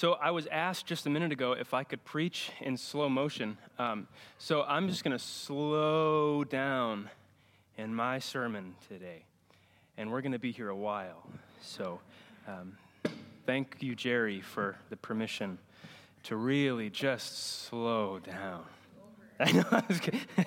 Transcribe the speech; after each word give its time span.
So 0.00 0.14
I 0.14 0.30
was 0.30 0.46
asked 0.46 0.86
just 0.86 1.04
a 1.04 1.10
minute 1.10 1.30
ago 1.30 1.52
if 1.52 1.74
I 1.74 1.84
could 1.84 2.02
preach 2.06 2.50
in 2.62 2.78
slow 2.78 3.10
motion. 3.10 3.58
Um, 3.78 4.08
so 4.38 4.62
I'm 4.62 4.88
just 4.88 5.04
going 5.04 5.12
to 5.12 5.22
slow 5.22 6.42
down 6.42 7.10
in 7.76 7.94
my 7.94 8.18
sermon 8.18 8.76
today. 8.88 9.24
And 9.98 10.10
we're 10.10 10.22
going 10.22 10.32
to 10.32 10.38
be 10.38 10.52
here 10.52 10.70
a 10.70 10.74
while. 10.74 11.22
So 11.60 12.00
um, 12.48 12.78
thank 13.44 13.76
you, 13.80 13.94
Jerry, 13.94 14.40
for 14.40 14.78
the 14.88 14.96
permission 14.96 15.58
to 16.22 16.36
really 16.36 16.88
just 16.88 17.66
slow 17.66 18.20
down. 18.20 18.64
I 19.38 19.52
know. 19.52 19.64
I 19.70 19.82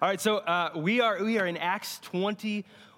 All 0.00 0.08
right, 0.08 0.22
so 0.22 0.38
uh, 0.38 0.70
we 0.74 1.02
are 1.02 1.22
we 1.22 1.38
are 1.38 1.46
in 1.46 1.58
Acts 1.58 1.98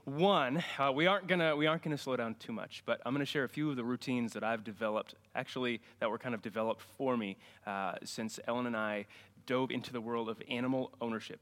21. 0.05 0.62
Uh, 0.79 0.93
we 0.93 1.07
aren't 1.07 1.27
gonna 1.27 1.57
we 1.57 1.66
aren't 1.66 1.82
gonna 1.82 1.96
slow 1.96 2.16
down 2.16 2.34
too 2.39 2.53
much, 2.53 2.82
but 2.84 3.00
I'm 3.07 3.14
gonna 3.14 3.25
share 3.25 3.45
a 3.45 3.48
few 3.48 3.71
of 3.71 3.77
the 3.77 3.84
routines 3.84 4.32
that 4.34 4.45
I've 4.45 4.62
developed, 4.62 5.14
actually 5.34 5.80
that 6.00 6.11
were 6.11 6.18
kind 6.18 6.34
of 6.34 6.43
developed 6.43 6.82
for 6.98 7.16
me 7.16 7.36
uh, 7.66 7.95
since 8.04 8.39
Ellen 8.46 8.67
and 8.67 8.76
I 8.76 9.07
dove 9.46 9.71
into 9.71 9.93
the 9.93 10.00
world 10.00 10.29
of 10.29 10.43
animal 10.48 10.90
ownership. 11.00 11.40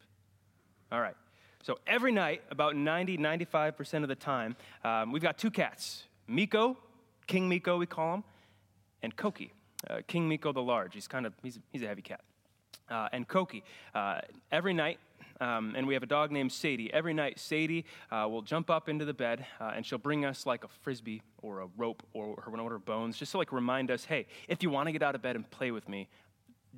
All 0.92 1.00
right. 1.00 1.16
So 1.62 1.78
every 1.86 2.10
night, 2.10 2.42
about 2.50 2.74
90, 2.74 3.18
95% 3.18 4.02
of 4.02 4.08
the 4.08 4.16
time, 4.16 4.56
um, 4.82 5.12
we've 5.12 5.22
got 5.22 5.38
two 5.38 5.50
cats 5.50 6.04
Miko, 6.26 6.76
King 7.26 7.48
Miko, 7.48 7.78
we 7.78 7.86
call 7.86 8.14
him, 8.14 8.24
and 9.02 9.16
Koki. 9.16 9.52
Uh, 9.88 10.00
King 10.06 10.28
Miko 10.28 10.52
the 10.52 10.62
Large. 10.62 10.94
He's 10.94 11.08
kind 11.08 11.26
of, 11.26 11.34
he's, 11.42 11.58
he's 11.72 11.82
a 11.82 11.86
heavy 11.86 12.02
cat 12.02 12.20
uh, 12.92 13.08
and 13.12 13.26
Koki. 13.26 13.64
Uh, 13.94 14.20
every 14.50 14.74
night, 14.74 14.98
um, 15.42 15.74
and 15.76 15.86
we 15.86 15.94
have 15.94 16.04
a 16.04 16.06
dog 16.06 16.30
named 16.30 16.52
Sadie. 16.52 16.92
Every 16.92 17.12
night, 17.12 17.40
Sadie 17.40 17.84
uh, 18.10 18.28
will 18.30 18.42
jump 18.42 18.70
up 18.70 18.88
into 18.88 19.04
the 19.04 19.12
bed 19.12 19.44
uh, 19.60 19.72
and 19.74 19.84
she'll 19.84 19.98
bring 19.98 20.24
us 20.24 20.46
like 20.46 20.62
a 20.62 20.68
frisbee 20.68 21.20
or 21.42 21.60
a 21.60 21.66
rope 21.76 22.02
or 22.12 22.40
her, 22.44 22.50
one 22.50 22.60
of 22.60 22.66
her 22.66 22.78
bones, 22.78 23.18
just 23.18 23.32
to 23.32 23.38
like 23.38 23.52
remind 23.52 23.90
us, 23.90 24.04
hey, 24.04 24.26
if 24.48 24.62
you 24.62 24.70
want 24.70 24.86
to 24.86 24.92
get 24.92 25.02
out 25.02 25.16
of 25.16 25.22
bed 25.22 25.34
and 25.34 25.50
play 25.50 25.72
with 25.72 25.88
me, 25.88 26.08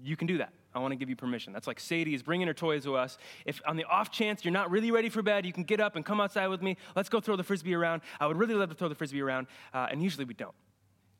you 0.02 0.16
can 0.16 0.26
do 0.26 0.38
that. 0.38 0.52
I 0.74 0.78
want 0.80 0.92
to 0.92 0.96
give 0.96 1.08
you 1.08 1.14
permission. 1.14 1.52
That's 1.52 1.66
like 1.66 1.78
Sadie 1.78 2.14
is 2.14 2.22
bringing 2.22 2.48
her 2.48 2.54
toys 2.54 2.84
to 2.84 2.96
us. 2.96 3.18
If 3.44 3.60
on 3.66 3.76
the 3.76 3.84
off 3.84 4.10
chance 4.10 4.44
you're 4.44 4.52
not 4.52 4.70
really 4.70 4.90
ready 4.90 5.08
for 5.08 5.22
bed, 5.22 5.44
you 5.46 5.52
can 5.52 5.64
get 5.64 5.80
up 5.80 5.94
and 5.94 6.04
come 6.04 6.20
outside 6.20 6.48
with 6.48 6.62
me. 6.62 6.78
Let's 6.96 7.08
go 7.08 7.20
throw 7.20 7.36
the 7.36 7.44
frisbee 7.44 7.74
around. 7.74 8.02
I 8.18 8.26
would 8.26 8.38
really 8.38 8.54
love 8.54 8.70
to 8.70 8.74
throw 8.74 8.88
the 8.88 8.96
frisbee 8.96 9.20
around, 9.20 9.46
uh, 9.72 9.88
and 9.90 10.02
usually 10.02 10.24
we 10.24 10.34
don't. 10.34 10.54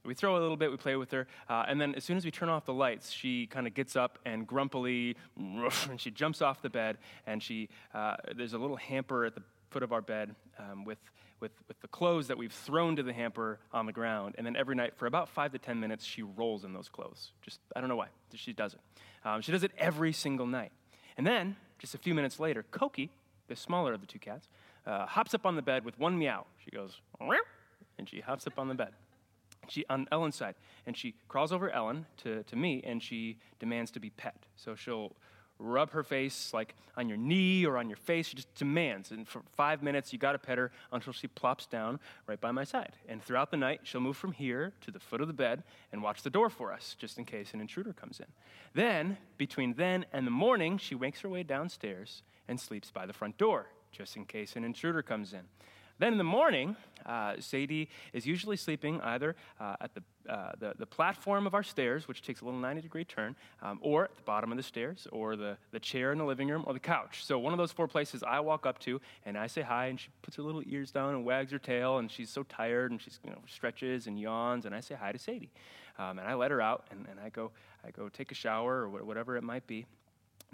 We 0.05 0.15
throw 0.15 0.37
a 0.37 0.41
little 0.41 0.57
bit, 0.57 0.71
we 0.71 0.77
play 0.77 0.97
with 0.97 1.11
her, 1.13 1.27
uh, 1.49 1.65
and 1.67 1.81
then 1.81 1.95
as 1.95 2.05
soon 2.05 2.19
as 2.19 2.27
we 2.27 2.31
turn 2.31 2.51
off 2.51 2.67
the 2.67 2.75
lights, 2.75 3.11
she 3.11 3.47
kind 3.47 3.67
of 3.67 3.73
gets 3.73 3.97
up 3.97 4.19
and 4.27 4.47
grumpily, 4.47 5.17
and 5.37 5.99
she 5.99 6.11
jumps 6.11 6.43
off 6.43 6.61
the 6.61 6.69
bed, 6.69 6.99
and 7.27 7.43
she 7.43 7.71
uh, 7.95 8.17
there's 8.37 8.53
a 8.53 8.59
little 8.59 8.77
hamper 8.77 9.25
at 9.25 9.35
the 9.35 9.43
foot 9.71 9.83
of 9.83 9.93
our 9.93 10.03
bed 10.03 10.35
um, 10.59 10.85
with, 10.85 10.99
with, 11.41 11.53
with 11.69 11.81
the 11.81 11.89
clothes 11.89 12.29
that 12.29 12.37
we've 12.37 12.53
thrown 12.53 12.97
to 12.97 13.03
the 13.03 13.15
hamper 13.15 13.59
on 13.73 13.87
the 13.87 13.93
ground, 13.93 14.35
and 14.37 14.47
then 14.47 14.57
every 14.57 14.75
night 14.75 14.95
for 14.95 15.07
about 15.07 15.31
five 15.31 15.53
to 15.53 15.59
ten 15.59 15.81
minutes, 15.81 16.05
she 16.05 16.23
rolls 16.23 16.65
in 16.65 16.75
those 16.75 16.91
clothes. 16.91 17.33
Just 17.41 17.61
I 17.75 17.81
don't 17.81 17.89
know 17.89 17.97
why, 17.97 18.09
she 18.35 18.53
does 18.53 18.75
it. 18.75 18.81
Um, 19.25 19.41
she 19.41 19.53
does 19.53 19.63
it 19.63 19.73
every 19.79 20.13
single 20.13 20.47
night, 20.47 20.73
and 21.17 21.27
then 21.27 21.57
just 21.79 21.95
a 21.95 21.99
few 21.99 22.15
minutes 22.15 22.39
later, 22.39 22.63
Koki, 22.71 23.11
the 23.49 23.57
smaller 23.57 23.95
of 23.95 24.03
the 24.03 24.07
two 24.07 24.19
cats, 24.19 24.49
uh, 24.87 25.07
hops 25.07 25.33
up 25.33 25.47
on 25.47 25.57
the 25.57 25.63
bed 25.63 25.83
with 25.83 25.99
one 25.99 26.19
meow. 26.19 26.45
She 26.63 26.71
goes, 26.71 27.01
and 27.97 28.07
she 28.07 28.21
hops 28.21 28.47
up 28.47 28.59
on 28.59 28.69
the 28.69 28.75
bed 28.75 28.93
she 29.71 29.85
on 29.89 30.07
Ellen's 30.11 30.37
side, 30.37 30.55
and 30.87 30.97
she 30.97 31.15
crawls 31.29 31.53
over 31.53 31.71
Ellen 31.71 32.07
to, 32.19 32.43
to 32.45 32.57
me, 32.57 32.83
and 32.85 33.03
she 33.03 33.39
demands 33.59 33.91
to 33.93 34.01
be 34.01 34.11
pet. 34.11 34.47
So 34.57 34.75
she'll 34.75 35.13
rub 35.59 35.91
her 35.93 36.03
face 36.03 36.53
like 36.53 36.75
on 36.97 37.09
your 37.09 37.17
knee 37.17 37.65
or 37.65 37.77
on 37.77 37.89
your 37.89 37.97
face. 37.97 38.27
She 38.27 38.37
just 38.37 38.55
demands, 38.55 39.11
and 39.11 39.27
for 39.27 39.43
five 39.57 39.83
minutes 39.83 40.13
you 40.13 40.19
got 40.19 40.33
to 40.33 40.39
pet 40.39 40.59
her 40.59 40.71
until 40.93 41.13
she 41.13 41.27
plops 41.29 41.67
down 41.67 42.01
right 42.27 42.41
by 42.41 42.51
my 42.51 42.65
side. 42.65 42.93
And 43.09 43.23
throughout 43.23 43.51
the 43.51 43.57
night, 43.57 43.81
she'll 43.85 44.01
move 44.01 44.17
from 44.17 44.33
here 44.33 44.73
to 44.83 44.91
the 44.91 44.99
foot 44.99 45.21
of 45.21 45.27
the 45.27 45.33
bed 45.33 45.63
and 45.93 46.03
watch 46.03 46.23
the 46.23 46.31
door 46.31 46.51
for 46.51 46.73
us, 46.73 46.97
just 46.99 47.19
in 47.19 47.25
case 47.25 47.55
an 47.55 47.61
intruder 47.61 47.93
comes 47.93 48.21
in. 48.21 48.27
Then, 48.75 49.17
between 49.37 49.75
then 49.75 50.07
and 50.13 50.27
the 50.27 50.33
morning, 50.33 50.79
she 50.79 50.95
wakes 50.95 51.21
her 51.21 51.29
way 51.29 51.43
downstairs 51.43 52.23
and 52.49 52.61
sleeps 52.61 52.91
by 52.91 53.07
the 53.07 53.13
front 53.13 53.39
door, 53.39 53.67
just 53.93 54.17
in 54.17 54.25
case 54.25 54.57
an 54.57 54.65
intruder 54.65 55.03
comes 55.03 55.33
in. 55.33 55.43
Then 55.99 56.13
in 56.13 56.19
the 56.19 56.25
morning, 56.25 56.77
uh, 57.07 57.35
Sadie 57.39 57.89
is 58.13 58.27
usually 58.27 58.57
sleeping 58.57 59.01
either 59.03 59.37
uh, 59.61 59.77
at 59.81 59.95
the, 59.95 60.03
uh, 60.33 60.53
the, 60.59 60.75
the, 60.79 60.87
platform 60.87 61.47
of 61.47 61.55
our 61.55 61.63
stairs, 61.63 62.09
which 62.09 62.23
takes 62.23 62.41
a 62.41 62.45
little 62.45 62.59
90 62.59 62.83
degree 62.83 63.05
turn, 63.05 63.37
um, 63.63 63.79
or 63.83 64.05
at 64.05 64.17
the 64.17 64.23
bottom 64.23 64.51
of 64.51 64.57
the 64.57 64.63
stairs, 64.63 65.07
or 65.13 65.37
the, 65.37 65.57
the 65.71 65.79
chair 65.79 66.13
in 66.13 66.19
the 66.19 66.25
living 66.25 66.49
room, 66.49 66.65
or 66.67 66.73
the 66.73 66.81
couch. 66.81 67.25
So 67.25 67.39
one 67.39 67.53
of 67.53 67.59
those 67.59 67.73
four 67.73 67.87
places 67.87 68.23
I 68.27 68.41
walk 68.41 68.67
up 68.67 68.79
to, 68.81 69.01
and 69.27 69.37
I 69.37 69.47
say 69.47 69.63
hi, 69.63 69.87
and 69.87 70.01
she 70.01 70.09
puts 70.23 70.37
her 70.37 70.43
little 70.43 70.63
ears 70.67 70.91
down 70.91 71.15
and 71.15 71.25
wags 71.25 71.53
her 71.53 71.59
tail, 71.59 71.99
and 71.99 72.11
she's 72.11 72.31
so 72.31 72.43
tired, 72.43 72.91
and 72.91 73.01
she 73.01 73.11
you 73.23 73.31
know, 73.31 73.39
stretches 73.47 74.07
and 74.07 74.19
yawns, 74.19 74.65
and 74.65 74.75
I 74.75 74.81
say 74.81 74.95
hi 74.95 75.13
to 75.13 75.19
Sadie. 75.19 75.51
Um, 75.99 76.19
and 76.19 76.27
I 76.27 76.35
let 76.35 76.51
her 76.51 76.61
out, 76.61 76.87
and, 76.91 77.07
and 77.11 77.21
I, 77.21 77.29
go, 77.29 77.53
I 77.87 77.91
go 77.91 78.09
take 78.09 78.33
a 78.33 78.35
shower, 78.35 78.83
or 78.83 78.89
whatever 78.89 79.37
it 79.37 79.45
might 79.45 79.67
be 79.67 79.87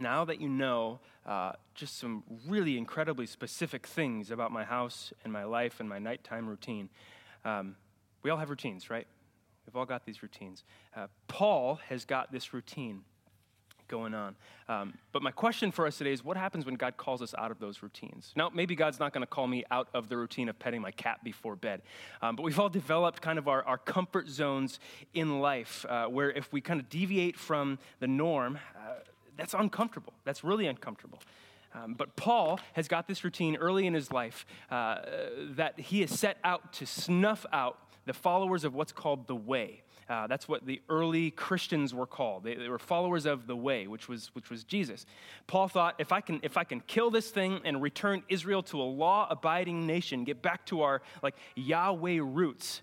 now 0.01 0.25
that 0.25 0.41
you 0.41 0.49
know 0.49 1.01
uh, 1.27 1.53
just 1.75 1.99
some 1.99 2.23
really 2.49 2.79
incredibly 2.79 3.27
specific 3.27 3.87
things 3.87 4.31
about 4.31 4.53
my 4.53 4.65
house 4.65 5.13
and 5.25 5.33
my 5.33 5.45
life 5.45 5.81
and 5.81 5.89
my 5.89 5.99
nighttime 5.99 6.49
routine, 6.49 6.89
um, 7.45 7.77
we 8.23 8.31
all 8.31 8.39
have 8.39 8.51
routines, 8.51 8.91
right? 8.91 9.07
We've 9.67 9.77
all 9.77 9.87
got 9.87 10.05
these 10.05 10.23
routines. 10.23 10.65
Uh, 10.97 11.07
Paul 11.29 11.79
has 11.89 12.05
got 12.05 12.33
this 12.33 12.53
routine 12.53 13.03
going 13.91 14.15
on. 14.15 14.37
Um, 14.69 14.95
but 15.13 15.21
my 15.21 15.33
question 15.33 15.73
for 15.73 15.87
us 15.87 15.99
today 15.99 16.13
is 16.13 16.25
what 16.25 16.37
happens 16.37 16.65
when 16.65 16.77
God 16.77 16.97
calls 16.97 17.21
us 17.21 17.35
out 17.37 17.51
of 17.51 17.59
those 17.59 17.83
routines? 17.83 18.33
Now, 18.37 18.51
maybe 18.55 18.77
God's 18.77 19.01
not 19.01 19.13
going 19.13 19.23
to 19.23 19.27
call 19.27 19.49
me 19.49 19.65
out 19.71 19.89
of 19.93 20.09
the 20.09 20.17
routine 20.17 20.49
of 20.49 20.59
petting 20.59 20.81
my 20.81 20.93
cat 20.93 21.23
before 21.25 21.57
bed, 21.57 21.83
um, 22.23 22.37
but 22.37 22.45
we've 22.45 22.59
all 22.59 22.69
developed 22.69 23.21
kind 23.21 23.39
of 23.39 23.49
our, 23.49 23.65
our 23.65 23.79
comfort 23.79 24.29
zones 24.29 24.79
in 25.13 25.41
life 25.41 25.85
uh, 25.89 26.07
where 26.07 26.31
if 26.31 26.53
we 26.53 26.61
kind 26.61 26.81
of 26.81 26.89
deviate 26.89 27.37
from 27.37 27.79
the 27.99 28.07
norm, 28.07 28.59
uh, 28.77 28.95
that's 29.41 29.55
uncomfortable. 29.55 30.13
That's 30.25 30.45
really 30.45 30.67
uncomfortable. 30.67 31.19
Um, 31.75 31.95
but 31.95 32.15
Paul 32.15 32.61
has 32.75 32.89
got 32.89 33.09
this 33.09 33.25
routine 33.25 33.57
early 33.57 33.87
in 33.87 33.95
his 33.95 34.13
life 34.13 34.45
uh, 34.71 34.99
that 35.57 35.81
he 35.81 36.03
has 36.03 36.11
set 36.11 36.37
out 36.45 36.75
to 36.75 36.87
snuff 36.87 37.47
out 37.51 37.79
the 38.05 38.13
followers 38.13 38.65
of 38.65 38.75
what's 38.75 38.93
called 38.93 39.27
the 39.27 39.35
way. 39.35 39.83
Uh, 40.11 40.27
that's 40.27 40.47
what 40.47 40.67
the 40.67 40.83
early 40.91 41.31
Christians 41.31 41.95
were 41.95 42.07
called. 42.07 42.45
They, 42.45 42.55
they, 42.55 42.69
were 42.69 42.81
followers 42.81 43.25
of 43.25 43.47
the 43.47 43.57
way, 43.57 43.87
which 43.87 44.09
was, 44.09 44.31
which 44.35 44.51
was 44.51 44.65
Jesus. 44.65 45.07
Paul 45.47 45.69
thought, 45.69 45.95
if 45.99 46.13
I, 46.13 46.21
can, 46.21 46.41
if 46.43 46.57
I 46.57 46.65
can 46.65 46.81
kill 46.81 47.11
this 47.11 47.31
thing 47.31 47.61
and 47.65 47.81
return 47.81 48.25
Israel 48.29 48.63
to 48.65 48.83
a 48.83 48.83
law-abiding 48.83 49.87
nation, 49.87 50.25
get 50.25 50.43
back 50.43 50.67
to 50.67 50.83
our 50.83 51.01
like 51.23 51.37
Yahweh 51.55 52.19
roots, 52.21 52.83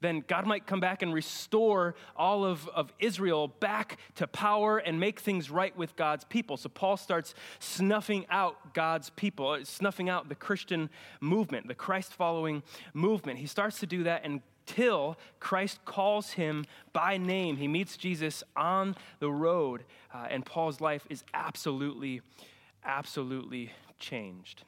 then 0.00 0.24
God 0.26 0.46
might 0.46 0.66
come 0.66 0.80
back 0.80 1.02
and 1.02 1.12
restore 1.12 1.94
all 2.16 2.44
of, 2.44 2.68
of 2.68 2.92
Israel 2.98 3.48
back 3.48 3.98
to 4.16 4.26
power 4.26 4.78
and 4.78 4.98
make 4.98 5.20
things 5.20 5.50
right 5.50 5.76
with 5.76 5.94
God's 5.96 6.24
people. 6.24 6.56
So 6.56 6.68
Paul 6.68 6.96
starts 6.96 7.34
snuffing 7.58 8.26
out 8.30 8.74
God's 8.74 9.10
people, 9.10 9.50
uh, 9.50 9.64
snuffing 9.64 10.08
out 10.08 10.28
the 10.28 10.34
Christian 10.34 10.90
movement, 11.20 11.68
the 11.68 11.74
Christ 11.74 12.12
following 12.14 12.62
movement. 12.94 13.38
He 13.38 13.46
starts 13.46 13.80
to 13.80 13.86
do 13.86 14.04
that 14.04 14.24
until 14.24 15.18
Christ 15.38 15.84
calls 15.84 16.32
him 16.32 16.64
by 16.92 17.16
name. 17.18 17.56
He 17.56 17.68
meets 17.68 17.96
Jesus 17.96 18.42
on 18.56 18.96
the 19.18 19.30
road, 19.30 19.84
uh, 20.14 20.28
and 20.30 20.46
Paul's 20.46 20.80
life 20.80 21.06
is 21.10 21.24
absolutely, 21.34 22.22
absolutely 22.84 23.72
changed. 23.98 24.64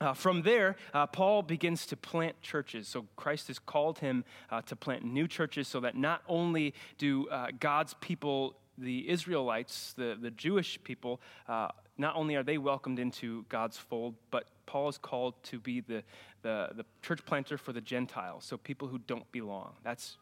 Uh, 0.00 0.12
from 0.12 0.42
there, 0.42 0.76
uh, 0.92 1.06
Paul 1.06 1.42
begins 1.42 1.86
to 1.86 1.96
plant 1.96 2.40
churches. 2.42 2.86
So 2.86 3.06
Christ 3.16 3.48
has 3.48 3.58
called 3.58 3.98
him 3.98 4.24
uh, 4.50 4.60
to 4.62 4.76
plant 4.76 5.04
new 5.04 5.26
churches 5.26 5.68
so 5.68 5.80
that 5.80 5.96
not 5.96 6.22
only 6.28 6.74
do 6.98 7.28
uh, 7.28 7.48
God's 7.58 7.94
people, 7.94 8.56
the 8.76 9.08
Israelites, 9.08 9.94
the, 9.96 10.16
the 10.20 10.30
Jewish 10.30 10.78
people, 10.84 11.20
uh, 11.48 11.68
not 11.96 12.14
only 12.14 12.34
are 12.34 12.42
they 12.42 12.58
welcomed 12.58 12.98
into 12.98 13.46
God's 13.48 13.78
fold, 13.78 14.14
but 14.30 14.44
Paul 14.66 14.88
is 14.90 14.98
called 14.98 15.34
to 15.44 15.58
be 15.58 15.80
the, 15.80 16.02
the, 16.42 16.70
the 16.74 16.84
church 17.00 17.24
planter 17.24 17.56
for 17.56 17.72
the 17.72 17.80
Gentiles, 17.80 18.44
so 18.44 18.58
people 18.58 18.88
who 18.88 18.98
don't 18.98 19.30
belong. 19.32 19.72
That's 19.82 20.18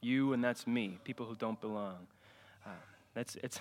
you 0.00 0.32
and 0.32 0.42
that's 0.42 0.66
me, 0.66 0.98
people 1.04 1.26
who 1.26 1.34
don't 1.34 1.60
belong. 1.60 2.06
Uh, 2.64 2.70
that's, 3.12 3.36
it's 3.42 3.60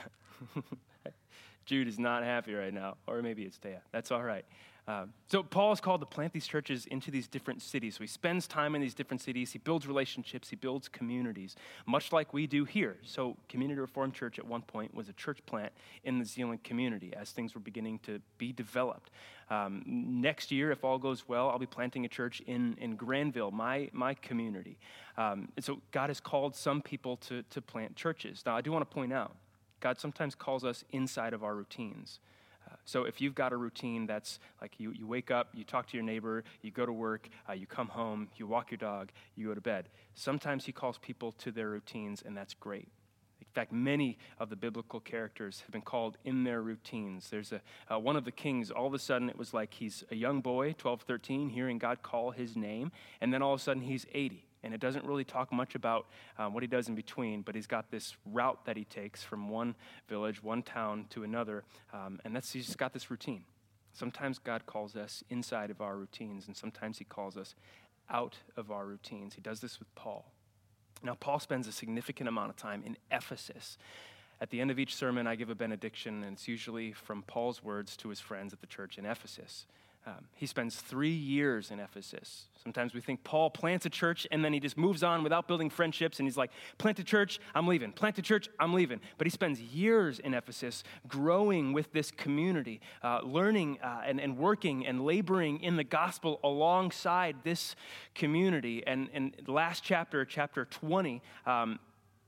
Jude 1.68 1.88
is 1.88 2.00
not 2.00 2.24
happy 2.24 2.54
right 2.54 2.74
now, 2.74 2.96
or 3.08 3.22
maybe 3.22 3.44
it's 3.44 3.60
Taya. 3.60 3.82
That's 3.92 4.10
all 4.10 4.24
right. 4.24 4.46
Um, 4.88 5.12
so 5.28 5.44
Paul 5.44 5.74
is 5.74 5.82
called 5.82 6.00
to 6.00 6.06
plant 6.06 6.32
these 6.32 6.48
churches 6.48 6.86
into 6.86 7.12
these 7.12 7.28
different 7.28 7.62
cities. 7.62 7.96
So 7.96 8.06
he 8.06 8.08
spends 8.08 8.48
time 8.48 8.74
in 8.74 8.80
these 8.80 8.94
different 8.94 9.20
cities. 9.20 9.52
He 9.52 9.60
builds 9.60 9.86
relationships. 9.86 10.50
He 10.50 10.56
builds 10.56 10.88
communities, 10.88 11.58
much 11.86 12.14
like 12.14 12.34
we 12.34 12.48
do 12.48 12.64
here. 12.64 12.96
So 13.04 13.36
Community 13.50 13.82
Reformed 13.82 14.14
Church 14.14 14.40
at 14.40 14.48
one 14.48 14.62
point 14.62 14.96
was 14.96 15.10
a 15.10 15.14
church 15.14 15.46
plant 15.46 15.74
in 16.06 16.20
the 16.20 16.26
Zeeland 16.26 16.64
community 16.64 17.14
as 17.14 17.32
things 17.32 17.54
were 17.54 17.60
beginning 17.60 18.00
to 18.04 18.22
be 18.38 18.54
developed. 18.54 19.10
Um, 19.50 19.84
next 19.86 20.52
year, 20.54 20.72
if 20.72 20.86
all 20.86 20.98
goes 20.98 21.28
well, 21.28 21.50
I'll 21.50 21.60
be 21.60 21.66
planting 21.66 22.06
a 22.06 22.10
church 22.10 22.42
in, 22.48 22.78
in 22.80 22.96
Granville, 22.96 23.52
my, 23.52 23.90
my 23.92 24.14
community. 24.14 24.78
Um, 25.18 25.50
and 25.58 25.66
so 25.66 25.82
God 25.92 26.10
has 26.10 26.22
called 26.22 26.56
some 26.56 26.82
people 26.82 27.18
to, 27.18 27.44
to 27.44 27.62
plant 27.62 27.98
churches. 27.98 28.44
Now, 28.46 28.56
I 28.56 28.62
do 28.62 28.72
want 28.72 28.90
to 28.90 28.94
point 28.94 29.12
out, 29.12 29.36
God 29.80 30.00
sometimes 30.00 30.36
calls 30.36 30.64
us 30.64 30.84
inside 30.92 31.34
of 31.34 31.44
our 31.44 31.56
routines. 31.56 32.20
So 32.88 33.04
if 33.04 33.20
you've 33.20 33.36
got 33.36 33.52
a 33.52 33.58
routine 33.58 34.06
that's 34.06 34.40
like 34.62 34.80
you, 34.80 34.92
you 34.92 35.06
wake 35.06 35.30
up, 35.30 35.50
you 35.54 35.66
talk 35.66 35.88
to 35.88 35.98
your 35.98 36.06
neighbor, 36.06 36.46
you 36.62 36.72
go 36.72 36.86
to 36.86 36.94
work, 36.94 37.28
uh, 37.50 37.52
you 37.52 37.68
come 37.68 37.90
home, 37.90 38.30
you 38.38 38.48
walk 38.48 38.72
your 38.72 38.78
dog, 38.78 39.12
you 39.36 39.48
go 39.48 39.54
to 39.54 39.62
bed. 39.62 39.90
Sometimes 40.16 40.66
he 40.66 40.72
calls 40.72 40.98
people 40.98 41.34
to 41.34 41.52
their 41.52 41.70
routines, 41.70 42.24
and 42.26 42.36
that's 42.36 42.54
great. 42.54 42.88
In 43.42 43.48
fact, 43.54 43.74
many 43.74 44.18
of 44.40 44.50
the 44.50 44.56
biblical 44.56 45.02
characters 45.02 45.62
have 45.62 45.72
been 45.72 45.82
called 45.82 46.18
in 46.24 46.46
their 46.46 46.62
routines. 46.62 47.30
There's 47.30 47.52
a, 47.52 47.62
uh, 47.94 48.00
one 48.00 48.16
of 48.16 48.24
the 48.24 48.32
kings, 48.32 48.72
all 48.72 48.88
of 48.88 48.94
a 48.94 49.00
sudden 49.00 49.30
it 49.30 49.38
was 49.38 49.54
like 49.54 49.74
he's 49.74 50.06
a 50.10 50.16
young 50.16 50.40
boy, 50.40 50.74
12, 50.78 51.02
13, 51.02 51.50
hearing 51.50 51.78
God 51.78 52.02
call 52.02 52.32
his 52.32 52.56
name, 52.56 52.94
and 53.20 53.34
then 53.34 53.42
all 53.42 53.54
of 53.54 53.60
a 53.60 53.64
sudden 53.64 53.84
he's 53.84 54.06
80. 54.14 54.47
And 54.68 54.76
it 54.76 54.82
doesn't 54.82 55.06
really 55.06 55.24
talk 55.24 55.54
much 55.54 55.76
about 55.76 56.08
um, 56.38 56.54
what 56.54 56.62
he 56.62 56.68
does 56.68 56.90
in 56.90 56.96
between, 56.96 57.42
but 57.42 57.56
he's 57.56 57.68
got 57.68 57.90
this 57.90 58.18
route 58.26 58.60
that 58.66 58.76
he 58.76 58.84
takes 58.84 59.24
from 59.24 59.48
one 59.48 59.76
village, 60.10 60.44
one 60.44 60.62
town 60.62 61.06
to 61.12 61.24
another, 61.24 61.64
um, 61.94 62.20
and 62.26 62.36
that's, 62.36 62.52
he's 62.52 62.66
just 62.66 62.78
got 62.78 62.92
this 62.92 63.10
routine. 63.10 63.46
Sometimes 63.94 64.40
God 64.40 64.66
calls 64.66 64.98
us 64.98 65.24
inside 65.30 65.72
of 65.72 65.80
our 65.80 65.96
routines, 65.96 66.48
and 66.48 66.58
sometimes 66.58 66.98
he 66.98 67.06
calls 67.06 67.38
us 67.38 67.56
out 68.10 68.36
of 68.58 68.70
our 68.70 68.86
routines. 68.86 69.36
He 69.36 69.42
does 69.42 69.62
this 69.62 69.80
with 69.80 69.96
Paul. 69.96 70.26
Now, 71.02 71.16
Paul 71.16 71.40
spends 71.40 71.66
a 71.66 71.72
significant 71.72 72.28
amount 72.28 72.50
of 72.50 72.58
time 72.58 72.84
in 72.86 72.98
Ephesus. 73.10 73.78
At 74.42 74.50
the 74.50 74.60
end 74.60 74.70
of 74.70 74.80
each 74.80 74.96
sermon, 74.96 75.28
I 75.28 75.36
give 75.36 75.50
a 75.50 75.56
benediction, 75.56 76.26
and 76.26 76.34
it's 76.34 76.50
usually 76.50 76.92
from 76.92 77.24
Paul's 77.24 77.64
words 77.64 77.96
to 77.98 78.10
his 78.10 78.20
friends 78.20 78.52
at 78.52 78.60
the 78.60 78.68
church 78.68 78.98
in 78.98 79.06
Ephesus. 79.06 79.66
Um, 80.08 80.24
he 80.36 80.46
spends 80.46 80.78
three 80.78 81.10
years 81.10 81.70
in 81.70 81.82
Ephesus. 81.82 82.46
Sometimes 82.64 82.94
we 82.94 83.02
think 83.02 83.26
Paul 83.26 83.50
plants 83.50 83.86
a 83.86 83.90
church 83.90 84.26
and 84.32 84.44
then 84.44 84.54
he 84.54 84.62
just 84.62 84.78
moves 84.78 85.04
on 85.04 85.22
without 85.22 85.50
building 85.50 85.70
friendships, 85.70 86.20
and 86.20 86.26
he's 86.26 86.38
like, 86.38 86.52
plant 86.78 86.98
a 87.00 87.04
church, 87.04 87.42
I'm 87.54 87.68
leaving. 87.68 87.92
Plant 87.92 88.18
a 88.18 88.22
church, 88.22 88.48
I'm 88.58 88.74
leaving. 88.74 89.02
But 89.18 89.28
he 89.28 89.32
spends 89.32 89.60
years 89.60 90.20
in 90.20 90.34
Ephesus 90.34 90.86
growing 91.10 91.74
with 91.74 91.92
this 91.92 92.10
community, 92.10 92.80
uh, 93.04 93.20
learning 93.22 93.80
uh, 93.84 94.04
and, 94.06 94.22
and 94.22 94.38
working 94.38 94.88
and 94.88 95.04
laboring 95.04 95.62
in 95.62 95.76
the 95.76 95.84
gospel 95.84 96.40
alongside 96.42 97.36
this 97.44 97.76
community. 98.16 98.88
And, 98.88 99.10
in 99.14 99.34
the 99.44 99.52
last 99.52 99.84
chapter, 99.84 100.24
chapter 100.24 100.64
20, 100.64 101.22
um, 101.46 101.80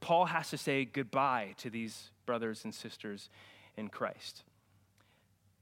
Paul 0.01 0.25
has 0.25 0.49
to 0.49 0.57
say 0.57 0.83
goodbye 0.83 1.55
to 1.59 1.69
these 1.69 2.11
brothers 2.25 2.65
and 2.65 2.75
sisters 2.75 3.29
in 3.77 3.87
Christ. 3.87 4.43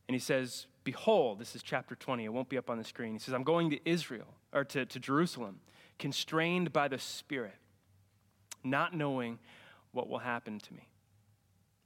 And 0.07 0.15
he 0.15 0.19
says, 0.19 0.67
Behold, 0.87 1.37
this 1.37 1.53
is 1.53 1.61
chapter 1.61 1.95
20, 1.95 2.23
it 2.23 2.29
won't 2.29 2.47
be 2.47 2.57
up 2.57 2.69
on 2.69 2.77
the 2.77 2.83
screen. 2.85 3.11
He 3.11 3.19
says, 3.19 3.33
I'm 3.33 3.43
going 3.43 3.71
to 3.71 3.79
Israel, 3.83 4.35
or 4.53 4.63
to, 4.63 4.85
to 4.85 4.99
Jerusalem, 5.01 5.59
constrained 5.99 6.71
by 6.71 6.87
the 6.87 6.97
Spirit, 6.97 7.57
not 8.63 8.95
knowing 8.95 9.37
what 9.91 10.07
will 10.07 10.19
happen 10.19 10.59
to 10.59 10.73
me. 10.73 10.87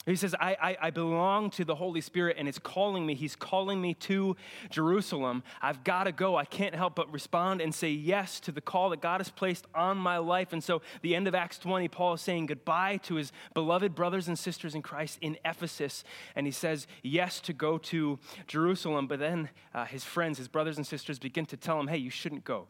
He 0.07 0.15
says, 0.15 0.33
I, 0.39 0.57
I, 0.59 0.77
I, 0.87 0.89
belong 0.89 1.51
to 1.51 1.63
the 1.63 1.75
Holy 1.75 2.01
Spirit 2.01 2.37
and 2.39 2.47
it's 2.47 2.57
calling 2.57 3.05
me. 3.05 3.13
He's 3.13 3.35
calling 3.35 3.79
me 3.79 3.93
to 3.95 4.35
Jerusalem. 4.71 5.43
I've 5.61 5.83
got 5.83 6.05
to 6.05 6.11
go. 6.11 6.35
I 6.35 6.45
can't 6.45 6.73
help 6.73 6.95
but 6.95 7.11
respond 7.13 7.61
and 7.61 7.73
say 7.73 7.91
yes 7.91 8.39
to 8.41 8.51
the 8.51 8.61
call 8.61 8.89
that 8.89 9.01
God 9.01 9.19
has 9.19 9.29
placed 9.29 9.67
on 9.75 9.99
my 9.99 10.17
life. 10.17 10.53
And 10.53 10.63
so, 10.63 10.81
the 11.03 11.15
end 11.15 11.27
of 11.27 11.35
Acts 11.35 11.59
20, 11.59 11.87
Paul 11.87 12.15
is 12.15 12.21
saying 12.21 12.47
goodbye 12.47 12.97
to 13.03 13.15
his 13.15 13.31
beloved 13.53 13.93
brothers 13.93 14.27
and 14.27 14.39
sisters 14.39 14.73
in 14.73 14.81
Christ 14.81 15.19
in 15.21 15.37
Ephesus. 15.45 16.03
And 16.35 16.47
he 16.47 16.51
says 16.51 16.87
yes 17.03 17.39
to 17.41 17.53
go 17.53 17.77
to 17.77 18.17
Jerusalem. 18.47 19.05
But 19.05 19.19
then 19.19 19.49
uh, 19.71 19.85
his 19.85 20.03
friends, 20.03 20.39
his 20.39 20.47
brothers 20.47 20.77
and 20.77 20.87
sisters, 20.87 21.19
begin 21.19 21.45
to 21.45 21.57
tell 21.57 21.79
him, 21.79 21.87
hey, 21.87 21.97
you 21.97 22.09
shouldn't 22.09 22.43
go. 22.43 22.65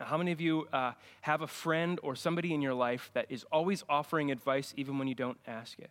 Now, 0.00 0.06
how 0.06 0.16
many 0.16 0.32
of 0.32 0.40
you 0.40 0.68
uh, 0.72 0.92
have 1.20 1.42
a 1.42 1.46
friend 1.46 2.00
or 2.02 2.16
somebody 2.16 2.54
in 2.54 2.62
your 2.62 2.74
life 2.74 3.10
that 3.12 3.26
is 3.28 3.44
always 3.52 3.84
offering 3.90 4.30
advice 4.30 4.72
even 4.78 4.98
when 4.98 5.06
you 5.06 5.14
don't 5.14 5.38
ask 5.46 5.78
it? 5.78 5.90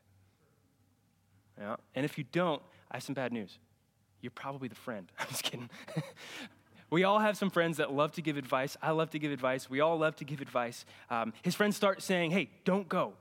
Yeah. 1.60 1.76
And 1.96 2.06
if 2.06 2.18
you 2.18 2.24
don't, 2.32 2.62
I 2.92 2.98
have 2.98 3.04
some 3.04 3.16
bad 3.16 3.34
news. 3.34 3.58
You're 4.22 4.32
probably 4.32 4.68
the 4.68 4.76
friend. 4.76 5.12
I'm 5.20 5.28
just 5.28 5.44
kidding. 5.44 5.70
we 6.90 7.04
all 7.04 7.20
have 7.20 7.38
some 7.38 7.50
friends 7.50 7.78
that 7.78 7.92
love 7.92 8.14
to 8.14 8.22
give 8.22 8.38
advice. 8.38 8.78
I 8.82 8.92
love 8.92 9.10
to 9.12 9.20
give 9.20 9.32
advice. 9.32 9.70
We 9.70 9.82
all 9.82 9.98
love 9.98 10.16
to 10.18 10.26
give 10.26 10.42
advice. 10.42 10.86
Um, 11.10 11.34
his 11.42 11.56
friends 11.56 11.76
start 11.76 12.02
saying, 12.02 12.32
hey, 12.32 12.50
don't 12.66 12.88
go. 12.88 13.14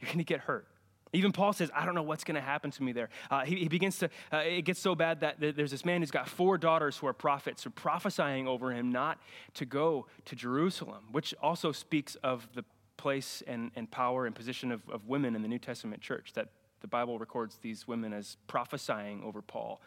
You're 0.00 0.08
going 0.08 0.18
to 0.18 0.24
get 0.24 0.40
hurt. 0.40 0.66
Even 1.12 1.32
Paul 1.32 1.52
says, 1.52 1.70
I 1.74 1.86
don't 1.86 1.94
know 1.94 2.02
what's 2.02 2.24
going 2.24 2.34
to 2.34 2.40
happen 2.40 2.70
to 2.72 2.82
me 2.82 2.92
there. 2.92 3.08
Uh, 3.30 3.44
he, 3.44 3.56
he, 3.56 3.68
begins 3.68 3.98
to, 3.98 4.10
uh, 4.32 4.38
it 4.38 4.62
gets 4.62 4.80
so 4.80 4.94
bad 4.94 5.20
that 5.20 5.36
there's 5.40 5.70
this 5.70 5.84
man 5.84 6.02
who's 6.02 6.10
got 6.10 6.28
four 6.28 6.58
daughters 6.58 6.96
who 6.98 7.06
are 7.06 7.12
prophets, 7.12 7.62
who 7.62 7.68
are 7.68 7.72
prophesying 7.72 8.46
over 8.46 8.72
him 8.72 8.90
not 8.90 9.18
to 9.54 9.64
go 9.64 10.06
to 10.26 10.36
Jerusalem, 10.36 11.04
which 11.12 11.32
also 11.40 11.72
speaks 11.72 12.16
of 12.16 12.48
the 12.54 12.64
place 12.96 13.42
and, 13.46 13.70
and 13.76 13.90
power 13.90 14.26
and 14.26 14.34
position 14.34 14.72
of, 14.72 14.82
of 14.90 15.06
women 15.06 15.36
in 15.36 15.42
the 15.42 15.48
New 15.48 15.58
Testament 15.58 16.02
church, 16.02 16.32
that 16.34 16.48
the 16.80 16.86
Bible 16.86 17.18
records 17.18 17.58
these 17.62 17.88
women 17.88 18.12
as 18.12 18.36
prophesying 18.46 19.22
over 19.24 19.42
Paul. 19.42 19.80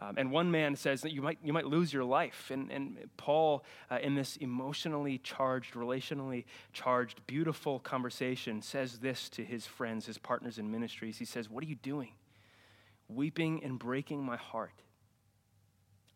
Um, 0.00 0.14
and 0.18 0.30
one 0.30 0.50
man 0.50 0.76
says 0.76 1.02
that 1.02 1.12
you 1.12 1.22
might, 1.22 1.38
you 1.42 1.52
might 1.52 1.66
lose 1.66 1.92
your 1.92 2.04
life. 2.04 2.50
And, 2.50 2.70
and 2.70 2.98
Paul, 3.16 3.64
uh, 3.90 3.98
in 4.02 4.14
this 4.14 4.36
emotionally 4.36 5.18
charged, 5.18 5.74
relationally 5.74 6.44
charged, 6.72 7.24
beautiful 7.26 7.78
conversation, 7.78 8.60
says 8.60 8.98
this 8.98 9.28
to 9.30 9.44
his 9.44 9.66
friends, 9.66 10.06
his 10.06 10.18
partners 10.18 10.58
in 10.58 10.70
ministries. 10.70 11.18
He 11.18 11.24
says, 11.24 11.48
What 11.48 11.62
are 11.62 11.68
you 11.68 11.76
doing? 11.76 12.12
Weeping 13.08 13.62
and 13.62 13.78
breaking 13.78 14.22
my 14.22 14.36
heart. 14.36 14.83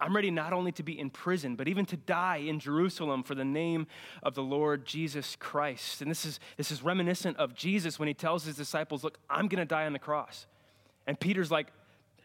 I'm 0.00 0.15
ready 0.15 0.31
not 0.31 0.53
only 0.53 0.71
to 0.73 0.83
be 0.83 0.99
in 0.99 1.11
prison, 1.11 1.56
but 1.56 1.67
even 1.67 1.85
to 1.87 1.97
die 1.97 2.37
in 2.37 2.61
Jerusalem 2.61 3.25
for 3.25 3.35
the 3.35 3.45
name 3.45 3.89
of 4.23 4.35
the 4.35 4.43
Lord 4.43 4.85
Jesus 4.85 5.37
Christ. 5.37 6.03
And 6.03 6.11
this 6.11 6.25
is, 6.25 6.39
this 6.56 6.71
is 6.71 6.83
reminiscent 6.83 7.37
of 7.37 7.55
Jesus 7.55 7.99
when 7.99 8.06
he 8.06 8.15
tells 8.15 8.45
his 8.45 8.56
disciples, 8.56 9.03
Look, 9.03 9.19
I'm 9.29 9.49
going 9.49 9.59
to 9.59 9.65
die 9.65 9.87
on 9.87 9.93
the 9.93 9.99
cross. 9.99 10.47
And 11.06 11.19
Peter's 11.19 11.50
like, 11.50 11.69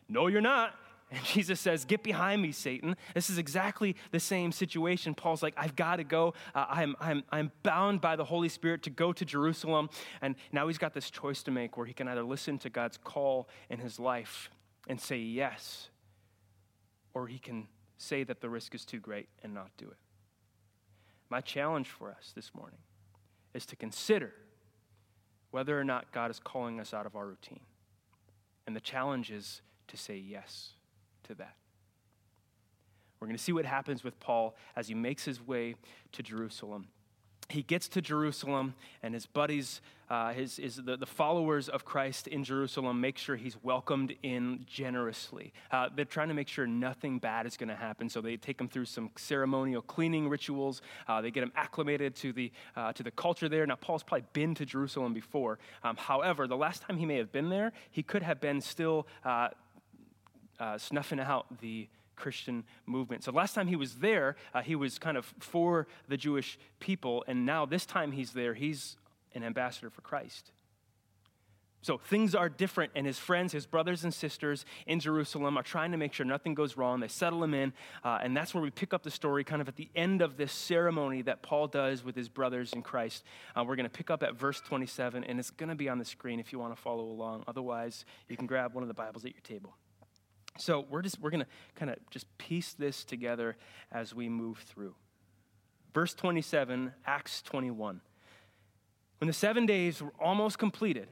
No, 0.08 0.28
you're 0.28 0.42
not. 0.42 0.76
And 1.10 1.24
Jesus 1.26 1.60
says, 1.60 1.84
Get 1.84 2.04
behind 2.04 2.44
me, 2.44 2.52
Satan. 2.52 2.96
This 3.16 3.32
is 3.32 3.40
exactly 3.40 3.96
the 4.12 4.20
same 4.20 4.52
situation. 4.52 5.16
Paul's 5.16 5.42
like, 5.42 5.56
I've 5.58 5.76
got 5.76 5.96
to 5.96 6.04
go. 6.04 6.36
Uh, 6.54 6.66
I'm, 6.70 6.96
I'm, 7.00 7.24
I'm 7.32 7.52
bound 7.64 8.02
by 8.02 8.16
the 8.16 8.26
Holy 8.26 8.50
Spirit 8.50 8.84
to 8.84 8.92
go 8.92 9.12
to 9.14 9.26
Jerusalem. 9.26 9.90
And 10.22 10.36
now 10.52 10.68
he's 10.68 10.78
got 10.78 10.94
this 10.94 11.10
choice 11.10 11.42
to 11.44 11.52
make 11.52 11.76
where 11.76 11.88
he 11.88 11.94
can 11.94 12.08
either 12.08 12.24
listen 12.24 12.60
to 12.60 12.70
God's 12.70 12.98
call 12.98 13.50
in 13.72 13.80
his 13.80 14.00
life 14.00 14.52
and 14.88 15.02
say 15.02 15.18
yes 15.18 15.90
or 17.14 17.28
he 17.28 17.40
can 17.40 17.68
say 17.98 18.24
that 18.24 18.42
the 18.42 18.50
risk 18.50 18.76
is 18.76 18.86
too 18.86 19.00
great 19.00 19.30
and 19.44 19.54
not 19.54 19.70
do 19.78 19.86
it. 19.86 19.98
My 21.30 21.42
challenge 21.42 21.88
for 21.88 22.12
us 22.12 22.32
this 22.36 22.52
morning 22.54 22.80
is 23.54 23.66
to 23.68 23.76
consider 23.76 24.34
whether 25.52 25.80
or 25.80 25.84
not 25.84 26.12
God 26.12 26.32
is 26.32 26.40
calling 26.40 26.80
us 26.80 26.94
out 26.94 27.06
of 27.06 27.16
our 27.16 27.28
routine. 27.28 27.62
And 28.66 28.76
the 28.76 28.82
challenge 28.82 29.32
is 29.32 29.62
to 29.88 29.98
say 29.98 30.18
yes 30.18 30.72
to 31.24 31.36
that. 31.36 31.56
We're 33.20 33.28
going 33.28 33.38
to 33.38 33.44
see 33.44 33.54
what 33.54 33.66
happens 33.66 34.04
with 34.04 34.20
Paul 34.20 34.56
as 34.76 34.88
he 34.88 34.96
makes 34.96 35.24
his 35.24 35.46
way 35.46 35.76
to 36.12 36.24
Jerusalem 36.24 36.88
he 37.54 37.62
gets 37.62 37.88
to 37.90 38.02
Jerusalem, 38.02 38.74
and 39.04 39.14
his 39.14 39.26
buddies, 39.26 39.80
uh, 40.10 40.34
his, 40.34 40.58
his, 40.58 40.78
the, 40.78 40.98
the, 40.98 41.06
followers 41.06 41.70
of 41.70 41.86
Christ 41.86 42.28
in 42.28 42.44
Jerusalem, 42.44 43.00
make 43.00 43.18
sure 43.18 43.36
he's 43.36 43.56
welcomed 43.64 44.16
in 44.24 44.66
generously. 44.68 45.54
Uh, 45.72 45.90
they're 45.96 46.04
trying 46.04 46.30
to 46.30 46.34
make 46.34 46.48
sure 46.48 46.66
nothing 46.66 47.20
bad 47.20 47.46
is 47.46 47.56
going 47.56 47.70
to 47.70 47.76
happen, 47.76 48.10
so 48.10 48.22
they 48.22 48.38
take 48.38 48.60
him 48.60 48.68
through 48.68 48.86
some 48.86 49.12
ceremonial 49.16 49.82
cleaning 49.84 50.28
rituals. 50.30 50.82
Uh, 51.08 51.22
they 51.22 51.32
get 51.32 51.44
him 51.44 51.52
acclimated 51.56 52.16
to 52.16 52.34
the, 52.34 52.52
uh, 52.76 52.92
to 52.94 53.04
the 53.04 53.12
culture 53.12 53.48
there. 53.48 53.66
Now, 53.68 53.76
Paul's 53.76 54.04
probably 54.04 54.26
been 54.34 54.56
to 54.56 54.66
Jerusalem 54.66 55.14
before. 55.14 55.60
Um, 55.84 55.96
however, 55.96 56.48
the 56.48 56.58
last 56.58 56.82
time 56.82 56.98
he 56.98 57.06
may 57.06 57.18
have 57.18 57.32
been 57.32 57.50
there, 57.50 57.72
he 57.92 58.02
could 58.02 58.24
have 58.24 58.42
been 58.42 58.62
still 58.62 59.08
uh, 59.24 59.50
uh, 60.60 60.78
snuffing 60.78 61.20
out 61.20 61.46
the 61.62 61.88
Christian 62.16 62.64
movement. 62.86 63.24
So 63.24 63.32
last 63.32 63.54
time 63.54 63.68
he 63.68 63.76
was 63.76 63.96
there, 63.96 64.36
uh, 64.54 64.62
he 64.62 64.76
was 64.76 65.00
kind 65.00 65.18
of 65.18 65.34
for 65.40 65.88
the 66.08 66.18
Jewish 66.18 66.58
people, 66.80 67.24
and 67.28 67.46
now 67.46 67.66
this 67.66 67.86
time 67.86 68.12
he's 68.12 68.32
there, 68.32 68.54
he's 68.54 68.98
an 69.36 69.44
ambassador 69.44 69.90
for 69.90 70.02
Christ. 70.02 70.52
So 71.84 71.98
things 71.98 72.34
are 72.34 72.48
different, 72.48 72.94
and 72.96 73.06
his 73.06 73.20
friends, 73.20 73.52
his 73.52 73.66
brothers 73.66 74.06
and 74.06 74.14
sisters 74.14 74.64
in 74.88 75.02
Jerusalem 75.02 75.58
are 75.58 75.64
trying 75.64 75.92
to 75.92 75.98
make 75.98 76.14
sure 76.14 76.26
nothing 76.26 76.54
goes 76.54 76.78
wrong. 76.78 77.02
They 77.02 77.10
settle 77.10 77.44
him 77.44 77.54
in, 77.54 77.74
uh, 78.06 78.20
and 78.24 78.36
that's 78.36 78.54
where 78.54 78.64
we 78.64 78.70
pick 78.70 78.94
up 78.94 79.04
the 79.04 79.12
story 79.12 79.44
kind 79.44 79.62
of 79.62 79.68
at 79.68 79.76
the 79.76 79.90
end 79.94 80.22
of 80.22 80.38
this 80.38 80.54
ceremony 80.54 81.24
that 81.24 81.42
Paul 81.42 81.68
does 81.68 82.02
with 82.02 82.16
his 82.16 82.30
brothers 82.30 82.72
in 82.72 82.84
Christ. 82.84 83.26
Uh, 83.54 83.66
we're 83.68 83.76
going 83.76 83.84
to 83.84 83.90
pick 83.90 84.10
up 84.10 84.24
at 84.24 84.36
verse 84.36 84.62
27, 84.62 85.26
and 85.26 85.40
it's 85.40 85.52
going 85.52 85.68
to 85.68 85.76
be 85.76 85.90
on 85.90 86.00
the 86.00 86.06
screen 86.06 86.40
if 86.40 86.54
you 86.54 86.60
want 86.60 86.74
to 86.74 86.82
follow 86.82 87.04
along. 87.04 87.44
Otherwise, 87.50 88.06
you 88.30 88.38
can 88.38 88.48
grab 88.48 88.74
one 88.74 88.84
of 88.84 88.88
the 88.88 88.94
Bibles 88.94 89.26
at 89.26 89.34
your 89.34 89.42
table. 89.42 89.76
So 90.58 90.86
we're 90.90 91.02
just 91.02 91.20
we're 91.20 91.32
going 91.32 91.42
to 91.42 91.48
kind 91.76 91.92
of 91.92 91.98
just 92.10 92.26
piece 92.38 92.74
this 92.74 93.04
together 93.04 93.58
as 93.92 94.14
we 94.14 94.30
move 94.30 94.60
through. 94.60 94.96
Verse 95.94 96.14
27, 96.14 96.94
Acts 97.06 97.42
21. 97.44 98.02
When 99.20 99.28
the 99.28 99.34
7 99.34 99.66
days 99.66 100.02
were 100.02 100.14
almost 100.20 100.58
completed 100.58 101.08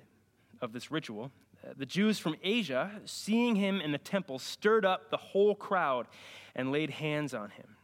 of 0.60 0.74
this 0.74 0.92
ritual, 0.92 1.32
uh, 1.64 1.74
the 1.78 1.86
Jews 1.86 2.18
from 2.20 2.36
Asia, 2.44 2.92
seeing 3.06 3.56
him 3.56 3.80
in 3.80 3.92
the 3.92 3.98
temple, 3.98 4.40
stirred 4.40 4.86
up 4.86 5.12
the 5.12 5.18
whole 5.18 5.56
crowd 5.56 6.08
and 6.56 6.72
laid 6.72 6.90
hands 6.90 7.34
on 7.34 7.52
him. 7.52 7.78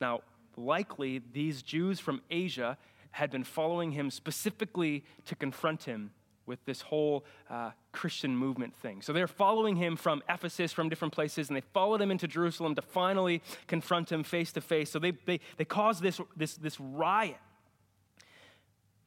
Now, 0.00 0.20
likely 0.56 1.20
these 1.32 1.62
Jews 1.62 2.00
from 2.00 2.22
Asia 2.30 2.78
had 3.12 3.30
been 3.30 3.44
following 3.44 3.92
him 3.92 4.10
specifically 4.10 5.04
to 5.26 5.36
confront 5.36 5.84
him 5.84 6.12
with 6.46 6.64
this 6.64 6.80
whole 6.80 7.24
uh, 7.50 7.70
Christian 7.92 8.36
movement 8.36 8.74
thing. 8.74 9.02
So 9.02 9.12
they're 9.12 9.26
following 9.26 9.76
him 9.76 9.96
from 9.96 10.22
Ephesus, 10.28 10.72
from 10.72 10.88
different 10.88 11.14
places, 11.14 11.48
and 11.48 11.56
they 11.56 11.62
followed 11.72 12.00
him 12.00 12.10
into 12.10 12.26
Jerusalem 12.26 12.74
to 12.74 12.82
finally 12.82 13.42
confront 13.66 14.10
him 14.10 14.22
face 14.24 14.52
to 14.52 14.60
face. 14.60 14.90
So 14.90 14.98
they, 14.98 15.12
they, 15.26 15.40
they 15.56 15.64
caused 15.64 16.02
this, 16.02 16.20
this, 16.36 16.54
this 16.54 16.80
riot. 16.80 17.36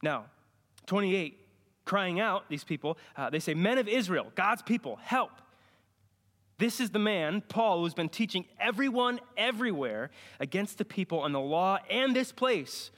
Now, 0.02 0.26
28, 0.86 1.38
crying 1.84 2.20
out, 2.20 2.48
these 2.48 2.64
people, 2.64 2.98
uh, 3.16 3.30
they 3.30 3.40
say, 3.40 3.54
Men 3.54 3.78
of 3.78 3.88
Israel, 3.88 4.32
God's 4.34 4.62
people, 4.62 4.96
help. 4.96 5.32
This 6.58 6.80
is 6.80 6.90
the 6.90 6.98
man, 6.98 7.42
Paul, 7.48 7.82
who's 7.82 7.94
been 7.94 8.08
teaching 8.08 8.46
everyone 8.58 9.20
everywhere 9.36 10.10
against 10.40 10.78
the 10.78 10.86
people 10.86 11.24
and 11.24 11.34
the 11.34 11.40
law 11.40 11.78
and 11.90 12.16
this 12.16 12.32
place. 12.32 12.90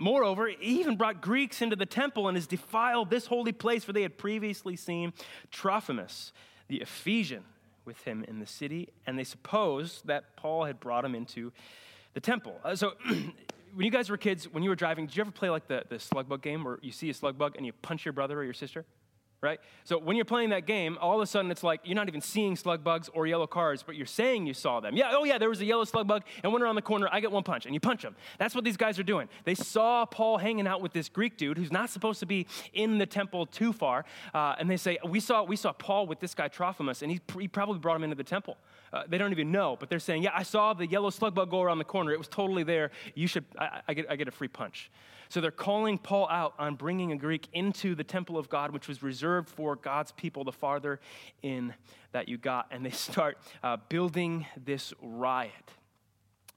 Moreover, 0.00 0.48
he 0.48 0.80
even 0.80 0.96
brought 0.96 1.20
Greeks 1.20 1.60
into 1.60 1.76
the 1.76 1.84
temple 1.84 2.26
and 2.26 2.36
has 2.36 2.46
defiled 2.46 3.10
this 3.10 3.26
holy 3.26 3.52
place 3.52 3.86
where 3.86 3.92
they 3.92 4.00
had 4.00 4.16
previously 4.16 4.74
seen 4.74 5.12
Trophimus, 5.52 6.32
the 6.68 6.80
Ephesian, 6.80 7.44
with 7.84 8.02
him 8.04 8.24
in 8.26 8.38
the 8.38 8.46
city, 8.46 8.88
and 9.06 9.18
they 9.18 9.24
supposed 9.24 10.06
that 10.06 10.36
Paul 10.36 10.64
had 10.64 10.80
brought 10.80 11.04
him 11.04 11.14
into 11.14 11.52
the 12.14 12.20
temple. 12.20 12.58
Uh, 12.64 12.74
so, 12.74 12.94
when 13.74 13.84
you 13.84 13.90
guys 13.90 14.08
were 14.08 14.16
kids, 14.16 14.44
when 14.50 14.62
you 14.62 14.70
were 14.70 14.76
driving, 14.76 15.06
did 15.06 15.16
you 15.16 15.20
ever 15.20 15.30
play 15.30 15.50
like 15.50 15.68
the, 15.68 15.84
the 15.90 15.98
slug 15.98 16.28
bug 16.28 16.40
game 16.40 16.64
where 16.64 16.78
you 16.80 16.92
see 16.92 17.10
a 17.10 17.14
slug 17.14 17.36
bug 17.36 17.56
and 17.56 17.66
you 17.66 17.72
punch 17.82 18.06
your 18.06 18.14
brother 18.14 18.38
or 18.38 18.44
your 18.44 18.54
sister? 18.54 18.86
Right? 19.42 19.60
So 19.84 19.98
when 19.98 20.16
you're 20.16 20.24
playing 20.24 20.50
that 20.50 20.66
game, 20.66 20.98
all 21.00 21.16
of 21.16 21.22
a 21.22 21.26
sudden 21.26 21.50
it's 21.50 21.62
like 21.62 21.80
you're 21.84 21.94
not 21.94 22.08
even 22.08 22.20
seeing 22.20 22.56
slug 22.56 22.84
bugs 22.84 23.08
or 23.14 23.26
yellow 23.26 23.46
cars, 23.46 23.82
but 23.82 23.96
you're 23.96 24.06
saying 24.06 24.46
you 24.46 24.54
saw 24.54 24.80
them. 24.80 24.96
Yeah, 24.96 25.10
oh 25.12 25.24
yeah, 25.24 25.38
there 25.38 25.48
was 25.48 25.60
a 25.60 25.64
yellow 25.64 25.84
slug 25.84 26.06
bug, 26.06 26.24
and 26.42 26.52
when 26.52 26.62
around 26.62 26.74
the 26.74 26.82
corner, 26.82 27.08
I 27.10 27.20
get 27.20 27.32
one 27.32 27.42
punch, 27.42 27.64
and 27.64 27.74
you 27.74 27.80
punch 27.80 28.02
them. 28.02 28.16
That's 28.38 28.54
what 28.54 28.64
these 28.64 28.76
guys 28.76 28.98
are 28.98 29.04
doing. 29.04 29.28
They 29.44 29.54
saw 29.54 30.04
Paul 30.04 30.38
hanging 30.38 30.66
out 30.66 30.82
with 30.82 30.92
this 30.92 31.08
Greek 31.08 31.36
dude 31.36 31.56
who's 31.56 31.72
not 31.72 31.90
supposed 31.90 32.20
to 32.20 32.26
be 32.26 32.46
in 32.72 32.98
the 32.98 33.06
temple 33.06 33.46
too 33.46 33.72
far, 33.72 34.04
uh, 34.34 34.56
and 34.58 34.70
they 34.70 34.76
say, 34.76 34.98
we 35.08 35.20
saw, 35.20 35.42
we 35.42 35.56
saw 35.56 35.72
Paul 35.72 36.06
with 36.06 36.20
this 36.20 36.34
guy 36.34 36.48
Trophimus, 36.48 37.02
and 37.02 37.10
he, 37.10 37.20
he 37.38 37.48
probably 37.48 37.78
brought 37.78 37.96
him 37.96 38.04
into 38.04 38.16
the 38.16 38.24
temple. 38.24 38.58
Uh, 38.92 39.04
they 39.08 39.18
don't 39.18 39.30
even 39.32 39.52
know, 39.52 39.76
but 39.78 39.88
they're 39.88 40.00
saying, 40.00 40.22
yeah, 40.22 40.32
I 40.34 40.42
saw 40.42 40.74
the 40.74 40.86
yellow 40.86 41.10
slug 41.10 41.34
bug 41.34 41.50
go 41.50 41.62
around 41.62 41.78
the 41.78 41.84
corner. 41.84 42.12
It 42.12 42.18
was 42.18 42.28
totally 42.28 42.64
there. 42.64 42.90
You 43.14 43.28
should, 43.28 43.44
I, 43.58 43.80
I 43.86 43.94
get, 43.94 44.10
I 44.10 44.16
get 44.16 44.26
a 44.26 44.32
free 44.32 44.48
punch. 44.48 44.90
So 45.30 45.40
they're 45.40 45.52
calling 45.52 45.96
Paul 45.96 46.28
out 46.28 46.54
on 46.58 46.74
bringing 46.74 47.12
a 47.12 47.16
Greek 47.16 47.46
into 47.52 47.94
the 47.94 48.02
temple 48.02 48.36
of 48.36 48.48
God, 48.48 48.72
which 48.72 48.88
was 48.88 49.00
reserved 49.00 49.48
for 49.48 49.76
God's 49.76 50.10
people, 50.10 50.42
the 50.42 50.50
farther 50.50 50.98
in 51.40 51.72
that 52.10 52.28
you 52.28 52.36
got. 52.36 52.66
And 52.72 52.84
they 52.84 52.90
start 52.90 53.38
uh, 53.62 53.76
building 53.88 54.44
this 54.56 54.92
riot. 55.00 55.52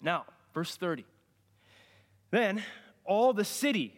Now, 0.01 0.25
verse 0.55 0.75
30. 0.75 1.05
Then 2.31 2.63
all 3.05 3.31
the 3.31 3.45
city 3.45 3.93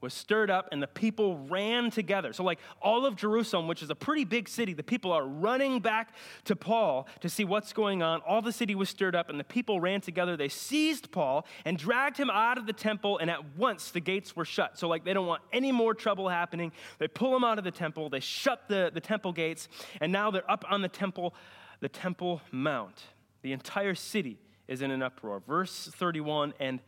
was 0.00 0.14
stirred 0.14 0.50
up 0.50 0.68
and 0.70 0.82
the 0.82 0.86
people 0.86 1.38
ran 1.48 1.90
together. 1.90 2.32
So, 2.32 2.44
like 2.44 2.58
all 2.80 3.04
of 3.04 3.16
Jerusalem, 3.16 3.66
which 3.66 3.82
is 3.82 3.90
a 3.90 3.94
pretty 3.94 4.24
big 4.24 4.48
city, 4.48 4.72
the 4.72 4.82
people 4.82 5.12
are 5.12 5.26
running 5.26 5.80
back 5.80 6.14
to 6.44 6.54
Paul 6.54 7.08
to 7.20 7.28
see 7.28 7.44
what's 7.44 7.72
going 7.72 8.02
on. 8.02 8.20
All 8.20 8.40
the 8.40 8.52
city 8.52 8.74
was 8.74 8.88
stirred 8.88 9.16
up 9.16 9.28
and 9.28 9.38
the 9.38 9.44
people 9.44 9.80
ran 9.80 10.00
together. 10.00 10.36
They 10.36 10.48
seized 10.48 11.10
Paul 11.10 11.46
and 11.64 11.76
dragged 11.76 12.16
him 12.16 12.30
out 12.30 12.58
of 12.58 12.66
the 12.66 12.72
temple, 12.72 13.18
and 13.18 13.30
at 13.30 13.56
once 13.56 13.90
the 13.90 14.00
gates 14.00 14.36
were 14.36 14.44
shut. 14.44 14.78
So, 14.78 14.88
like, 14.88 15.04
they 15.04 15.12
don't 15.12 15.26
want 15.26 15.42
any 15.52 15.72
more 15.72 15.94
trouble 15.94 16.28
happening. 16.28 16.72
They 16.98 17.08
pull 17.08 17.34
him 17.34 17.44
out 17.44 17.58
of 17.58 17.64
the 17.64 17.70
temple, 17.70 18.08
they 18.08 18.20
shut 18.20 18.68
the, 18.68 18.90
the 18.92 19.00
temple 19.00 19.32
gates, 19.32 19.68
and 20.00 20.12
now 20.12 20.30
they're 20.30 20.50
up 20.50 20.64
on 20.70 20.82
the 20.82 20.88
temple, 20.88 21.34
the 21.80 21.88
temple 21.88 22.40
mount. 22.52 23.02
The 23.42 23.52
entire 23.52 23.94
city 23.94 24.38
is 24.66 24.82
in 24.82 24.90
an 24.90 25.02
uproar. 25.02 25.40
Verse 25.46 25.90
31 25.94 26.54
and 26.60 26.80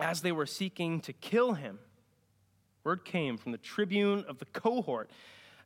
as 0.00 0.22
they 0.22 0.32
were 0.32 0.46
seeking 0.46 1.00
to 1.00 1.12
kill 1.12 1.54
him, 1.54 1.78
Word 2.88 3.04
came 3.04 3.36
from 3.36 3.52
the 3.52 3.58
tribune 3.58 4.24
of 4.28 4.38
the 4.38 4.46
cohort. 4.46 5.10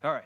All 0.03 0.13
right. 0.13 0.25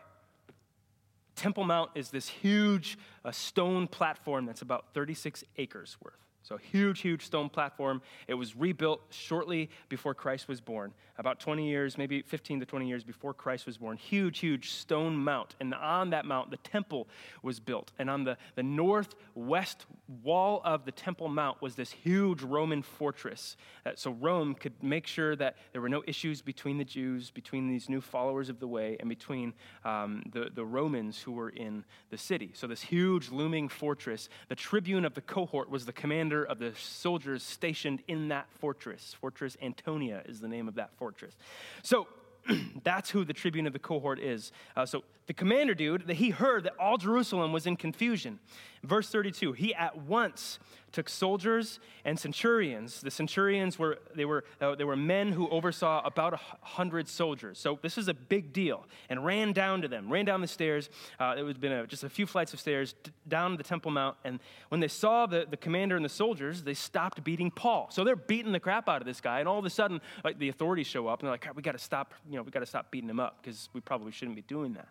Temple 1.34 1.64
Mount 1.64 1.90
is 1.94 2.08
this 2.08 2.26
huge 2.26 2.96
uh, 3.22 3.32
stone 3.32 3.86
platform 3.86 4.46
that's 4.46 4.62
about 4.62 4.94
36 4.94 5.44
acres 5.58 5.98
worth. 6.02 6.25
So, 6.46 6.56
huge, 6.56 7.00
huge 7.00 7.26
stone 7.26 7.48
platform. 7.48 8.00
It 8.28 8.34
was 8.34 8.54
rebuilt 8.54 9.00
shortly 9.10 9.68
before 9.88 10.14
Christ 10.14 10.46
was 10.46 10.60
born, 10.60 10.92
about 11.18 11.40
20 11.40 11.68
years, 11.68 11.98
maybe 11.98 12.22
15 12.22 12.60
to 12.60 12.66
20 12.66 12.86
years 12.86 13.02
before 13.02 13.34
Christ 13.34 13.66
was 13.66 13.78
born. 13.78 13.96
Huge, 13.96 14.38
huge 14.38 14.70
stone 14.70 15.16
mount. 15.16 15.56
And 15.58 15.74
on 15.74 16.10
that 16.10 16.24
mount, 16.24 16.52
the 16.52 16.56
temple 16.58 17.08
was 17.42 17.58
built. 17.58 17.90
And 17.98 18.08
on 18.08 18.22
the, 18.22 18.36
the 18.54 18.62
northwest 18.62 19.86
wall 20.22 20.60
of 20.64 20.84
the 20.84 20.92
Temple 20.92 21.26
Mount 21.28 21.60
was 21.60 21.74
this 21.74 21.90
huge 21.90 22.42
Roman 22.42 22.82
fortress. 22.82 23.56
So, 23.96 24.12
Rome 24.12 24.54
could 24.54 24.80
make 24.82 25.06
sure 25.06 25.34
that 25.36 25.56
there 25.72 25.80
were 25.80 25.88
no 25.88 26.04
issues 26.06 26.42
between 26.42 26.78
the 26.78 26.84
Jews, 26.84 27.30
between 27.30 27.68
these 27.68 27.88
new 27.88 28.00
followers 28.00 28.48
of 28.48 28.60
the 28.60 28.68
way, 28.68 28.96
and 29.00 29.08
between 29.08 29.52
um, 29.84 30.22
the, 30.32 30.50
the 30.54 30.64
Romans 30.64 31.20
who 31.20 31.32
were 31.32 31.50
in 31.50 31.84
the 32.10 32.18
city. 32.18 32.52
So, 32.54 32.66
this 32.66 32.82
huge 32.82 33.30
looming 33.30 33.68
fortress, 33.68 34.28
the 34.48 34.54
tribune 34.54 35.04
of 35.04 35.14
the 35.14 35.20
cohort 35.20 35.70
was 35.70 35.86
the 35.86 35.92
commander 35.92 36.35
commander 36.36 36.44
of 36.44 36.58
the 36.58 36.72
soldiers 36.78 37.42
stationed 37.42 38.02
in 38.08 38.28
that 38.28 38.46
fortress. 38.58 39.14
Fortress 39.20 39.56
Antonia 39.62 40.22
is 40.26 40.40
the 40.40 40.48
name 40.48 40.68
of 40.68 40.74
that 40.74 40.90
fortress. 40.98 41.34
So 41.82 42.06
that's 42.84 43.10
who 43.10 43.24
the 43.24 43.32
tribune 43.32 43.66
of 43.66 43.72
the 43.72 43.78
cohort 43.78 44.18
is. 44.18 44.52
Uh, 44.76 44.86
so 44.86 45.02
the 45.26 45.34
commander 45.34 45.74
dude, 45.74 46.06
that 46.06 46.14
he 46.14 46.30
heard 46.30 46.64
that 46.64 46.74
all 46.78 46.98
Jerusalem 46.98 47.52
was 47.52 47.66
in 47.66 47.76
confusion. 47.76 48.38
Verse 48.86 49.10
32, 49.10 49.52
he 49.52 49.74
at 49.74 49.98
once 49.98 50.58
took 50.92 51.08
soldiers 51.08 51.80
and 52.04 52.18
centurions. 52.18 53.02
The 53.02 53.10
centurions 53.10 53.78
were 53.78 53.98
they 54.14 54.24
were 54.24 54.44
uh, 54.60 54.76
they 54.76 54.84
were 54.84 54.96
men 54.96 55.32
who 55.32 55.48
oversaw 55.50 56.02
about 56.04 56.32
a 56.32 56.40
hundred 56.62 57.08
soldiers. 57.08 57.58
So 57.58 57.78
this 57.82 57.98
is 57.98 58.08
a 58.08 58.14
big 58.14 58.52
deal, 58.52 58.86
and 59.10 59.24
ran 59.24 59.52
down 59.52 59.82
to 59.82 59.88
them, 59.88 60.10
ran 60.10 60.24
down 60.24 60.40
the 60.40 60.46
stairs. 60.46 60.88
Uh, 61.18 61.34
it 61.36 61.46
had 61.46 61.60
been 61.60 61.72
a, 61.72 61.86
just 61.86 62.04
a 62.04 62.08
few 62.08 62.26
flights 62.26 62.54
of 62.54 62.60
stairs 62.60 62.94
d- 63.02 63.10
down 63.28 63.56
the 63.56 63.62
Temple 63.62 63.90
Mount. 63.90 64.16
And 64.24 64.40
when 64.68 64.80
they 64.80 64.88
saw 64.88 65.26
the, 65.26 65.46
the 65.50 65.56
commander 65.56 65.96
and 65.96 66.04
the 66.04 66.08
soldiers, 66.08 66.62
they 66.62 66.74
stopped 66.74 67.22
beating 67.24 67.50
Paul. 67.50 67.88
So 67.90 68.04
they're 68.04 68.16
beating 68.16 68.52
the 68.52 68.60
crap 68.60 68.88
out 68.88 69.02
of 69.02 69.06
this 69.06 69.20
guy, 69.20 69.40
and 69.40 69.48
all 69.48 69.58
of 69.58 69.64
a 69.64 69.70
sudden, 69.70 70.00
like 70.24 70.38
the 70.38 70.48
authorities 70.48 70.86
show 70.86 71.08
up, 71.08 71.20
and 71.20 71.26
they're 71.26 71.34
like, 71.34 71.54
"We 71.56 71.62
got 71.62 71.72
to 71.72 71.78
stop. 71.78 72.14
You 72.30 72.36
know, 72.36 72.42
we 72.42 72.50
got 72.50 72.60
to 72.60 72.66
stop 72.66 72.90
beating 72.90 73.10
him 73.10 73.20
up 73.20 73.42
because 73.42 73.68
we 73.74 73.80
probably 73.80 74.12
shouldn't 74.12 74.36
be 74.36 74.42
doing 74.42 74.74
that." 74.74 74.88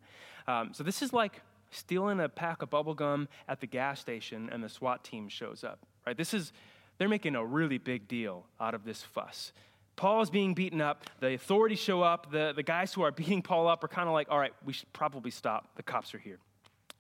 Um, 0.48 0.74
so 0.74 0.84
this 0.84 1.02
is 1.02 1.14
like 1.14 1.42
stealing 1.72 2.20
a 2.20 2.30
pack 2.30 2.62
of 2.62 2.70
bubble 2.70 2.94
gum 2.94 3.28
at 3.48 3.60
the 3.62 3.68
gas 3.68 4.00
station 4.00 4.50
and 4.52 4.64
the 4.64 4.70
SWAT 4.70 5.04
team 5.04 5.28
shows 5.28 5.64
up, 5.64 5.80
right? 6.06 6.18
This 6.18 6.34
is, 6.34 6.54
they're 6.98 7.10
making 7.10 7.36
a 7.36 7.46
really 7.46 7.78
big 7.78 8.08
deal 8.08 8.46
out 8.60 8.74
of 8.74 8.86
this 8.86 9.02
fuss. 9.02 9.52
Paul 9.96 10.22
is 10.22 10.30
being 10.30 10.54
beaten 10.54 10.82
up. 10.82 11.06
The 11.20 11.34
authorities 11.34 11.80
show 11.80 12.02
up. 12.02 12.32
The, 12.32 12.54
the 12.56 12.64
guys 12.64 12.94
who 12.94 13.02
are 13.02 13.12
beating 13.12 13.42
Paul 13.42 13.68
up 13.68 13.84
are 13.84 13.88
kind 13.88 14.08
of 14.08 14.14
like, 14.14 14.28
all 14.30 14.40
right, 14.40 14.54
we 14.66 14.74
should 14.74 14.92
probably 14.94 15.32
stop. 15.32 15.76
The 15.76 15.84
cops 15.84 16.14
are 16.14 16.20
here. 16.20 16.40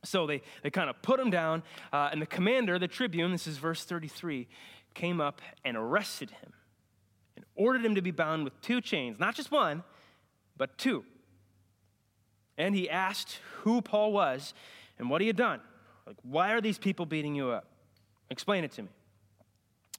So 0.04 0.28
they, 0.28 0.42
they 0.62 0.70
kind 0.70 0.90
of 0.90 1.02
put 1.02 1.20
him 1.20 1.30
down. 1.30 1.64
Uh, 1.92 2.10
and 2.12 2.22
the 2.22 2.26
commander, 2.26 2.78
the 2.80 2.88
tribune, 2.88 3.32
this 3.32 3.48
is 3.48 3.58
verse 3.58 3.84
33, 3.84 4.48
came 4.94 5.20
up 5.20 5.42
and 5.64 5.76
arrested 5.76 6.32
him 6.32 6.54
and 7.36 7.46
ordered 7.56 7.84
him 7.86 7.96
to 7.96 8.02
be 8.02 8.12
bound 8.12 8.44
with 8.44 8.60
two 8.62 8.82
chains, 8.82 9.20
not 9.20 9.36
just 9.36 9.52
one, 9.52 9.84
but 10.58 10.78
two. 10.78 11.04
And 12.58 12.76
he 12.76 12.90
asked 12.90 13.40
who 13.62 13.82
Paul 13.82 14.14
was 14.14 14.54
and 14.98 15.10
what 15.10 15.22
he 15.22 15.28
had 15.28 15.36
done. 15.36 15.60
Like, 16.08 16.18
why 16.24 16.52
are 16.52 16.62
these 16.62 16.78
people 16.78 17.06
beating 17.06 17.36
you 17.36 17.50
up? 17.50 17.66
Explain 18.30 18.64
it 18.64 18.72
to 18.74 18.84
me. 18.84 18.90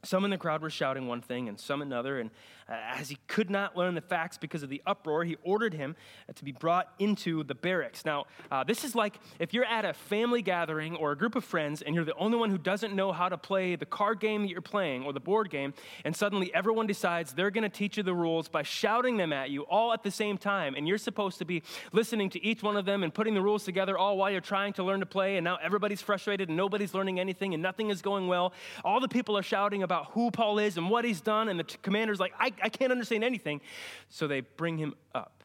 Some 0.03 0.25
in 0.25 0.31
the 0.31 0.39
crowd 0.39 0.63
were 0.63 0.71
shouting 0.71 1.09
one 1.09 1.21
thing 1.21 1.49
and 1.49 1.59
some 1.59 1.83
another, 1.83 2.21
and 2.21 2.31
uh, 2.69 2.75
as 2.97 3.09
he 3.09 3.17
could 3.29 3.49
not 3.49 3.77
learn 3.77 3.95
the 3.95 4.01
facts 4.01 4.37
because 4.39 4.63
of 4.63 4.69
the 4.69 4.83
uproar, 4.87 5.25
he 5.25 5.37
ordered 5.43 5.73
him 5.73 5.97
to 6.35 6.45
be 6.45 6.53
brought 6.53 6.93
into 6.99 7.45
the 7.45 7.55
barracks. 7.55 8.05
Now, 8.05 8.27
uh, 8.51 8.65
this 8.65 8.85
is 8.85 8.95
like 8.95 9.19
if 9.39 9.55
you're 9.55 9.65
at 9.65 9.85
a 9.85 9.93
family 9.93 10.43
gathering 10.43 10.97
or 10.97 11.13
a 11.13 11.17
group 11.17 11.37
of 11.37 11.45
friends 11.45 11.83
and 11.83 11.95
you're 11.95 12.05
the 12.05 12.15
only 12.17 12.37
one 12.37 12.51
who 12.51 12.59
doesn't 12.59 12.95
know 12.95 13.13
how 13.13 13.29
to 13.29 13.39
play 13.39 13.77
the 13.77 13.87
card 13.87 14.21
game 14.21 14.43
that 14.43 14.49
you're 14.49 14.61
playing 14.61 15.05
or 15.05 15.13
the 15.13 15.21
board 15.21 15.49
game, 15.49 15.75
and 16.05 16.15
suddenly 16.15 16.53
everyone 16.55 16.87
decides 16.87 17.33
they're 17.33 17.51
going 17.51 17.63
to 17.63 17.69
teach 17.69 17.97
you 17.97 18.03
the 18.03 18.15
rules 18.15 18.49
by 18.49 18.63
shouting 18.63 19.17
them 19.17 19.33
at 19.33 19.51
you 19.51 19.63
all 19.63 19.93
at 19.93 20.03
the 20.03 20.11
same 20.11 20.37
time, 20.37 20.75
and 20.75 20.87
you're 20.87 20.99
supposed 20.99 21.39
to 21.39 21.45
be 21.45 21.63
listening 21.93 22.29
to 22.31 22.45
each 22.45 22.63
one 22.63 22.77
of 22.77 22.85
them 22.85 23.03
and 23.03 23.15
putting 23.15 23.35
the 23.35 23.43
rules 23.43 23.65
together 23.65 23.97
all 23.97 24.17
while 24.19 24.31
you're 24.31 24.41
trying 24.41 24.73
to 24.73 24.83
learn 24.83 25.01
to 25.01 25.07
play, 25.07 25.37
and 25.37 25.45
now 25.45 25.57
everybody's 25.63 26.03
frustrated 26.03 26.49
and 26.49 26.57
nobody's 26.57 26.95
learning 26.95 27.21
anything 27.21 27.55
and 27.55 27.63
nothing 27.63 27.91
is 27.91 28.03
going 28.03 28.27
well. 28.27 28.53
All 28.85 29.01
the 29.01 29.09
people 29.09 29.39
are 29.39 29.43
shouting 29.43 29.83
about 29.87 30.11
who 30.11 30.31
Paul 30.31 30.59
is 30.59 30.77
and 30.77 30.91
what 30.91 31.07
he's 31.07 31.23
done, 31.23 31.49
and 31.49 31.59
the 31.59 31.65
commander's 31.65 32.21
like, 32.21 32.35
I, 32.39 32.53
I 32.63 32.69
can't 32.69 32.93
understand 32.93 33.25
anything. 33.25 33.63
So 34.11 34.27
they 34.27 34.41
bring 34.41 34.77
him 34.77 34.95
up. 35.15 35.45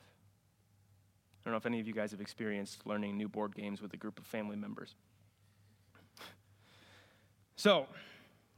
I 1.39 1.45
don't 1.45 1.53
know 1.53 1.57
if 1.57 1.65
any 1.65 1.79
of 1.79 1.87
you 1.87 1.93
guys 1.93 2.11
have 2.11 2.19
experienced 2.19 2.85
learning 2.85 3.17
new 3.17 3.29
board 3.29 3.55
games 3.55 3.81
with 3.81 3.93
a 3.93 3.97
group 3.97 4.19
of 4.19 4.25
family 4.25 4.57
members. 4.57 4.95
So, 7.55 7.85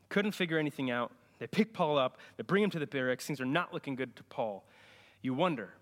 couldn't 0.09 0.31
figure 0.31 0.57
anything 0.57 0.89
out. 0.89 1.11
They 1.39 1.47
pick 1.47 1.73
Paul 1.73 1.97
up, 1.97 2.17
they 2.37 2.43
bring 2.43 2.63
him 2.63 2.69
to 2.71 2.79
the 2.79 2.87
barracks. 2.87 3.25
Things 3.25 3.41
are 3.41 3.45
not 3.45 3.73
looking 3.73 3.95
good 3.95 4.15
to 4.15 4.23
Paul. 4.23 4.63
You 5.21 5.33
wonder, 5.33 5.73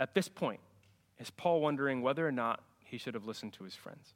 at 0.00 0.14
this 0.14 0.28
point, 0.28 0.60
is 1.18 1.30
Paul 1.30 1.60
wondering 1.60 2.00
whether 2.00 2.26
or 2.26 2.32
not 2.32 2.62
he 2.84 2.96
should 2.96 3.14
have 3.14 3.26
listened 3.26 3.52
to 3.54 3.64
his 3.64 3.74
friends 3.74 4.14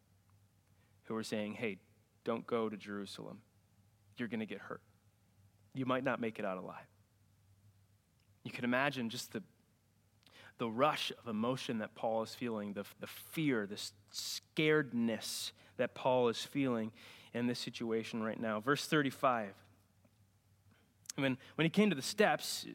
who 1.04 1.14
were 1.14 1.22
saying, 1.22 1.54
hey, 1.54 1.76
don't 2.24 2.46
go 2.46 2.68
to 2.68 2.76
Jerusalem. 2.76 3.40
You're 4.16 4.28
going 4.28 4.40
to 4.40 4.46
get 4.46 4.58
hurt 4.58 4.80
you 5.78 5.86
might 5.86 6.04
not 6.04 6.20
make 6.20 6.38
it 6.38 6.44
out 6.44 6.58
alive. 6.58 6.86
You 8.42 8.50
can 8.50 8.64
imagine 8.64 9.10
just 9.10 9.32
the, 9.32 9.42
the 10.58 10.68
rush 10.68 11.12
of 11.18 11.28
emotion 11.28 11.78
that 11.78 11.94
Paul 11.94 12.22
is 12.22 12.34
feeling, 12.34 12.72
the, 12.72 12.84
the 13.00 13.06
fear, 13.06 13.66
the 13.66 13.80
scaredness 14.12 15.52
that 15.76 15.94
Paul 15.94 16.28
is 16.28 16.38
feeling 16.38 16.90
in 17.32 17.46
this 17.46 17.58
situation 17.58 18.22
right 18.22 18.40
now. 18.40 18.60
Verse 18.60 18.86
35. 18.86 19.54
When, 21.16 21.36
when 21.54 21.64
he 21.64 21.70
came 21.70 21.90
to 21.90 21.96
the 21.96 22.02
steps, 22.02 22.66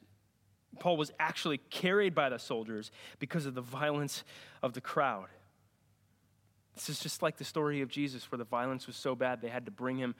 Paul 0.79 0.97
was 0.97 1.11
actually 1.19 1.57
carried 1.57 2.15
by 2.15 2.29
the 2.29 2.39
soldiers 2.39 2.91
because 3.19 3.45
of 3.45 3.55
the 3.55 3.61
violence 3.61 4.23
of 4.61 4.73
the 4.73 4.81
crowd. 4.81 5.27
This 6.75 6.89
is 6.89 6.99
just 6.99 7.21
like 7.21 7.37
the 7.37 7.43
story 7.43 7.81
of 7.81 7.89
Jesus, 7.89 8.31
where 8.31 8.37
the 8.37 8.45
violence 8.45 8.87
was 8.87 8.95
so 8.95 9.15
bad 9.15 9.41
they 9.41 9.49
had 9.49 9.65
to 9.65 9.71
bring 9.71 9.97
him 9.97 10.15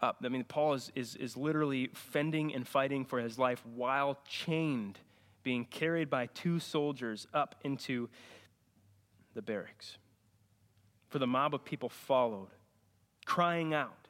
up. 0.00 0.18
I 0.24 0.28
mean, 0.28 0.44
Paul 0.44 0.74
is, 0.74 0.92
is, 0.94 1.16
is 1.16 1.36
literally 1.36 1.90
fending 1.92 2.54
and 2.54 2.66
fighting 2.66 3.04
for 3.04 3.18
his 3.18 3.38
life 3.38 3.64
while 3.74 4.18
chained, 4.26 4.98
being 5.42 5.64
carried 5.64 6.10
by 6.10 6.26
two 6.26 6.60
soldiers 6.60 7.26
up 7.34 7.54
into 7.64 8.08
the 9.34 9.42
barracks. 9.42 9.98
For 11.08 11.18
the 11.18 11.26
mob 11.26 11.54
of 11.54 11.64
people 11.64 11.88
followed, 11.88 12.48
crying 13.24 13.74
out, 13.74 14.08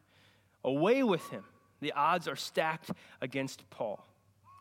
Away 0.65 1.03
with 1.03 1.29
him! 1.31 1.45
The 1.81 1.93
odds 1.93 2.27
are 2.27 2.37
stacked 2.37 2.91
against 3.21 3.69
Paul. 3.71 4.05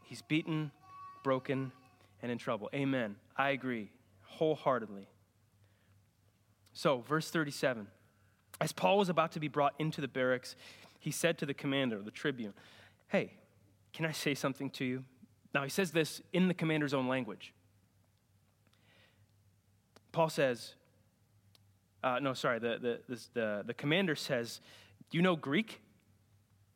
He's 0.03 0.21
beaten, 0.21 0.71
broken, 1.23 1.71
and 2.21 2.31
in 2.31 2.37
trouble. 2.37 2.69
Amen. 2.73 3.15
I 3.35 3.49
agree 3.49 3.89
wholeheartedly. 4.21 5.07
So, 6.73 6.99
verse 7.07 7.29
37 7.31 7.87
As 8.61 8.71
Paul 8.71 8.99
was 8.99 9.09
about 9.09 9.31
to 9.33 9.39
be 9.39 9.47
brought 9.47 9.73
into 9.79 9.99
the 9.99 10.07
barracks, 10.07 10.55
he 11.07 11.11
said 11.11 11.37
to 11.37 11.45
the 11.45 11.53
commander, 11.53 12.01
the 12.01 12.11
tribune, 12.11 12.53
Hey, 13.07 13.31
can 13.93 14.05
I 14.05 14.11
say 14.11 14.35
something 14.35 14.69
to 14.71 14.83
you? 14.83 15.05
Now, 15.53 15.63
he 15.63 15.69
says 15.69 15.91
this 15.91 16.21
in 16.33 16.49
the 16.49 16.53
commander's 16.53 16.93
own 16.93 17.07
language. 17.07 17.53
Paul 20.11 20.27
says, 20.27 20.73
uh, 22.03 22.19
no, 22.19 22.33
sorry, 22.33 22.59
the, 22.59 22.77
the, 22.81 22.99
this, 23.07 23.29
the, 23.33 23.63
the 23.65 23.73
commander 23.73 24.15
says, 24.15 24.59
Do 25.09 25.17
you 25.17 25.21
know 25.21 25.37
Greek? 25.37 25.79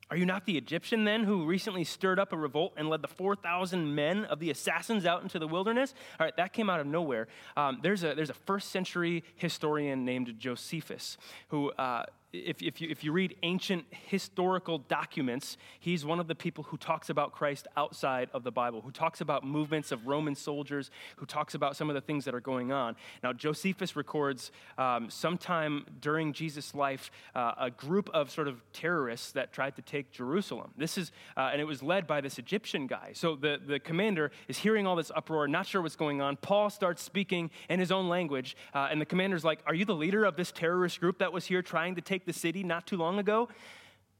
Are 0.10 0.16
you 0.16 0.26
not 0.26 0.46
the 0.46 0.58
Egyptian 0.58 1.04
then 1.04 1.26
who 1.26 1.46
recently 1.46 1.84
stirred 1.84 2.18
up 2.18 2.32
a 2.32 2.38
revolt 2.38 2.76
and 2.78 2.90
led 2.90 3.02
the 3.02 3.10
4,000 3.10 3.94
men 3.94 4.24
of 4.24 4.40
the 4.40 4.50
assassins 4.50 5.06
out 5.06 5.24
into 5.24 5.40
the 5.40 5.48
wilderness? 5.48 5.94
All 6.18 6.26
right, 6.26 6.38
that 6.38 6.54
came 6.54 6.70
out 6.70 6.80
of 6.80 6.88
nowhere. 6.88 7.28
Um, 7.58 7.80
there's, 7.84 8.06
a, 8.06 8.16
there's 8.16 8.30
a 8.30 8.34
first 8.34 8.72
century 8.72 9.26
historian 9.36 10.06
named 10.06 10.36
Josephus 10.40 11.18
who 11.50 11.72
uh, 11.72 12.06
if, 12.34 12.62
if, 12.62 12.80
you, 12.80 12.88
if 12.90 13.04
you 13.04 13.12
read 13.12 13.36
ancient 13.44 13.86
historical 13.90 14.78
documents, 14.78 15.58
he's 15.80 16.06
one 16.06 16.20
of 16.20 16.28
the 16.28 16.36
people 16.36 16.64
who 16.66 16.78
talks 16.78 17.10
about 17.10 17.34
Christ 17.34 17.68
outside 17.76 18.30
of 18.34 18.44
the 18.44 18.52
Bible, 18.52 18.82
who 18.82 18.92
talks 18.92 19.20
about 19.20 19.44
movements 19.44 19.92
of 19.92 20.08
Roman 20.08 20.36
soldiers, 20.36 20.92
who 21.18 21.26
talks 21.26 21.56
about 21.56 21.76
some 21.76 21.90
of 21.90 21.94
the 21.94 22.02
things 22.02 22.24
that 22.26 22.34
are 22.34 22.40
going 22.42 22.72
on. 22.72 22.96
Now, 23.22 23.34
Josephus 23.34 23.96
records 23.96 24.52
um, 24.78 25.10
sometime 25.10 25.86
during 26.00 26.32
Jesus' 26.32 26.74
life 26.74 27.12
uh, 27.36 27.54
a 27.58 27.70
group 27.70 28.10
of 28.14 28.32
sort 28.32 28.48
of 28.48 28.62
terrorists 28.72 29.34
that 29.34 29.52
tried 29.52 29.76
to 29.76 29.82
take 29.82 30.12
Jerusalem. 30.12 30.72
This 30.78 30.98
is, 30.98 31.12
uh, 31.36 31.50
and 31.52 31.60
it 31.60 31.66
was 31.66 31.84
led 31.84 32.08
by 32.08 32.22
this 32.22 32.40
Egyptian 32.40 32.88
guy. 32.88 33.12
So 33.14 33.36
the, 33.36 33.60
the 33.66 33.80
commander 33.80 34.32
is 34.48 34.58
hearing 34.58 34.88
all 34.88 34.96
this 34.96 35.12
uproar, 35.14 35.50
not 35.50 35.66
sure 35.66 35.82
what's 35.82 35.98
going 35.98 36.22
on. 36.22 36.38
Paul 36.38 36.70
starts 36.70 37.04
speaking 37.04 37.52
in 37.70 37.80
his 37.80 37.92
own 37.92 38.08
language, 38.08 38.56
uh, 38.74 38.88
and 38.90 39.02
the 39.02 39.06
commander's 39.06 39.44
like, 39.44 39.60
Are 39.66 39.76
you 39.76 39.84
the 39.84 39.96
leader 39.96 40.24
of 40.24 40.38
this 40.38 40.52
terrorist 40.54 41.02
group 41.02 41.20
that 41.20 41.34
was 41.34 41.46
here 41.46 41.62
trying 41.62 41.96
to 41.96 42.02
take 42.02 42.21
the 42.26 42.34
city 42.34 42.64
not 42.64 42.88
too 42.88 42.98
long 42.98 43.20
ago. 43.20 43.50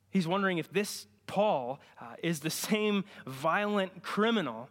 He's 0.10 0.28
wondering 0.28 0.58
if 0.58 0.72
this 0.72 1.08
Paul 1.28 1.80
uh, 2.00 2.16
is 2.22 2.42
the 2.42 2.50
same 2.50 3.06
violent 3.26 4.04
criminal 4.04 4.70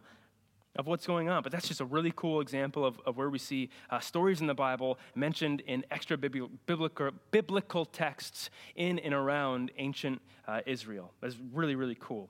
of 0.75 0.87
what's 0.87 1.05
going 1.05 1.29
on. 1.29 1.43
But 1.43 1.51
that's 1.51 1.67
just 1.67 1.81
a 1.81 1.85
really 1.85 2.13
cool 2.15 2.41
example 2.41 2.85
of, 2.85 2.99
of 3.05 3.17
where 3.17 3.29
we 3.29 3.39
see 3.39 3.69
uh, 3.89 3.99
stories 3.99 4.41
in 4.41 4.47
the 4.47 4.53
Bible 4.53 4.97
mentioned 5.15 5.61
in 5.61 5.83
extra 5.91 6.17
biblical, 6.17 7.11
biblical 7.31 7.85
texts 7.85 8.49
in 8.75 8.99
and 8.99 9.13
around 9.13 9.71
ancient 9.77 10.21
uh, 10.47 10.61
Israel. 10.65 11.11
That's 11.21 11.35
really, 11.51 11.75
really 11.75 11.97
cool. 11.99 12.29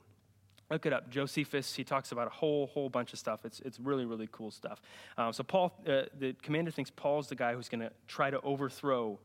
Look 0.69 0.85
it 0.85 0.93
up. 0.93 1.09
Josephus, 1.09 1.75
he 1.75 1.83
talks 1.83 2.13
about 2.13 2.27
a 2.27 2.29
whole, 2.29 2.67
whole 2.67 2.89
bunch 2.89 3.11
of 3.11 3.19
stuff. 3.19 3.41
It's, 3.43 3.59
it's 3.59 3.79
really, 3.79 4.05
really 4.05 4.29
cool 4.31 4.51
stuff. 4.51 4.81
Uh, 5.17 5.31
so, 5.33 5.43
Paul, 5.43 5.77
uh, 5.85 6.03
the 6.17 6.33
commander 6.41 6.71
thinks 6.71 6.89
Paul's 6.89 7.27
the 7.27 7.35
guy 7.35 7.53
who's 7.53 7.67
going 7.67 7.81
to 7.81 7.91
try 8.07 8.29
to 8.29 8.39
overthrow 8.39 9.19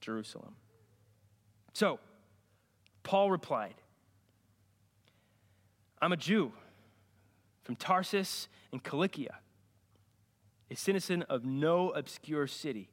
Jerusalem. 0.00 0.54
So, 1.72 2.00
Paul 3.02 3.30
replied, 3.30 3.74
I'm 6.00 6.12
a 6.12 6.16
Jew 6.16 6.52
from 7.62 7.76
Tarsus 7.76 8.48
in 8.72 8.80
Cilicia, 8.80 9.38
a 10.70 10.76
citizen 10.76 11.22
of 11.22 11.44
no 11.44 11.90
obscure 11.90 12.46
city. 12.46 12.90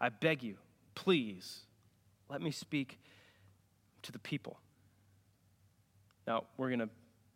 I 0.00 0.08
beg 0.08 0.42
you, 0.42 0.56
please, 0.94 1.60
let 2.28 2.40
me 2.40 2.50
speak 2.50 2.98
to 4.02 4.12
the 4.12 4.18
people. 4.18 4.58
Now, 6.26 6.44
we're 6.56 6.68
going 6.68 6.80
to 6.80 6.88